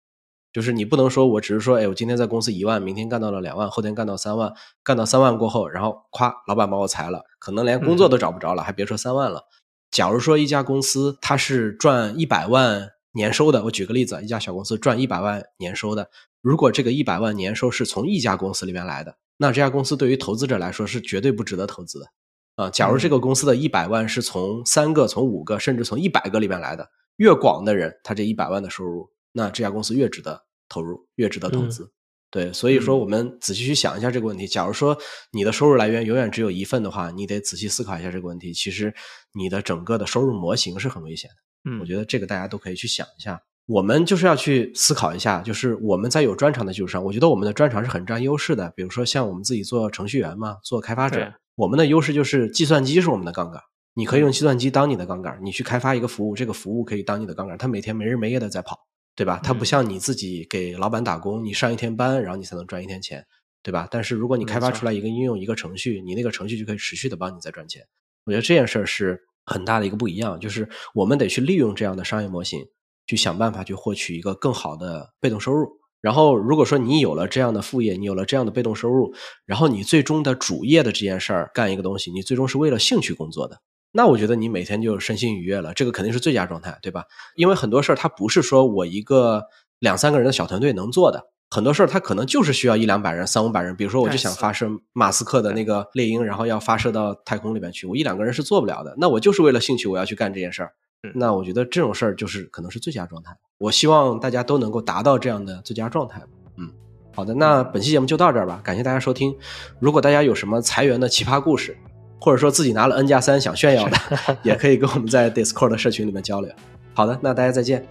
[0.51, 4.51] 就是你不能说我只是说，哎，我今天在公司一万，明天干到了两万，后天干到三万，
[4.84, 9.43] 干到三万过后，然后夸，老板把我裁了，可能连工作都找不着了，还别说三万了。
[9.91, 16.10] 假如说一家公司它是赚一百万年收的，我举个例子，一家小公司赚一百万年收的，
[16.41, 22.07] 如果这个一百万年收是从一家公司里面来的，那这家公司对于投资者来说是绝对不值得投资的
[22.55, 22.70] 啊。
[22.70, 31.91] 假如这个公司的一百万是从三个、从五个，甚至从一百个里面来的，越广的人，他这一百万的收入那这家公司越值得投入，越值得投资。
[32.32, 34.48] 对，所以说我们仔细去想一下这个问题。
[34.48, 34.98] 假如说
[35.32, 38.54] 你的收入来源永远只有一份的话，你得仔细思考一下这个问题。
[38.54, 38.94] 其实
[39.34, 41.72] 你的整个的收入模型是很危险的。
[41.72, 43.42] 嗯，我觉得这个大家都可以去想一下。
[43.66, 48.72] 我们就是要去思考一下，就是我们在有专长的基础上，我觉得我们的专长是很占优势的。
[48.76, 53.62] 比如说像我们自己做程序员嘛，做开发者，我们的优势就是计算机是我们的杠杆。
[53.96, 58.80] 你可以用计算机当你的杠杆，你去开发一个服务，这个服务可以当你的杠杆，它每天没日没夜的在跑。
[59.16, 59.39] 对吧？
[59.43, 63.26] 它不像你自己给老板打工，你上一天班，然后你才能赚一天钱，
[63.62, 63.88] 对吧？
[63.91, 67.84] 但是如果你开发出来一个应用、一个程序，你那个程序就可以持续的帮你在赚钱。
[68.26, 72.66] 我觉得这件事儿是很大的一个不一样，就是我们得去利用这样的商业模型，
[73.07, 75.80] 去想办法去获取一个更好的被动收入。
[76.01, 79.14] 然后，如果说你有了这样的副业，你有了这样的被动收入，
[79.45, 83.60] 然后你最终的主业的这件事儿干一个东西，你最终是为了兴趣工作的。
[83.92, 87.06] 那我觉得你每天就身心愉悦了，这个肯定是最佳状态，对吧？
[87.36, 89.44] 因为很多事儿它不是说我一个
[89.80, 93.76] 两三个人的小团队能做的，很多事儿它可能就是需要一两百人、三五百人。
[93.76, 98.94] 比如说，我就想发射马斯克的那个猎鹰，然后要发射到太空里面去，我一两个人是做不了的。
[98.98, 100.72] 那我就是为了兴趣，我要去干这件事儿。
[101.16, 103.36] 那我觉得这种事儿就是可能是最佳状态。
[103.58, 106.22] 我希望大家都能够达到这样的最佳状态。
[106.58, 106.70] 嗯，
[107.16, 109.34] 好的，那本期节目就到这儿吧，感谢大家收听。
[109.80, 111.78] 如果大家有什么裁员的奇葩故事，
[112.20, 113.98] 或者说自己拿了 N 加三想炫耀的，
[114.44, 116.52] 也可以跟我们在 Discord 的社群里面交流。
[116.94, 117.86] 好的，那大家再见，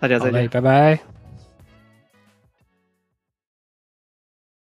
[0.00, 1.23] 大家再见，拜拜。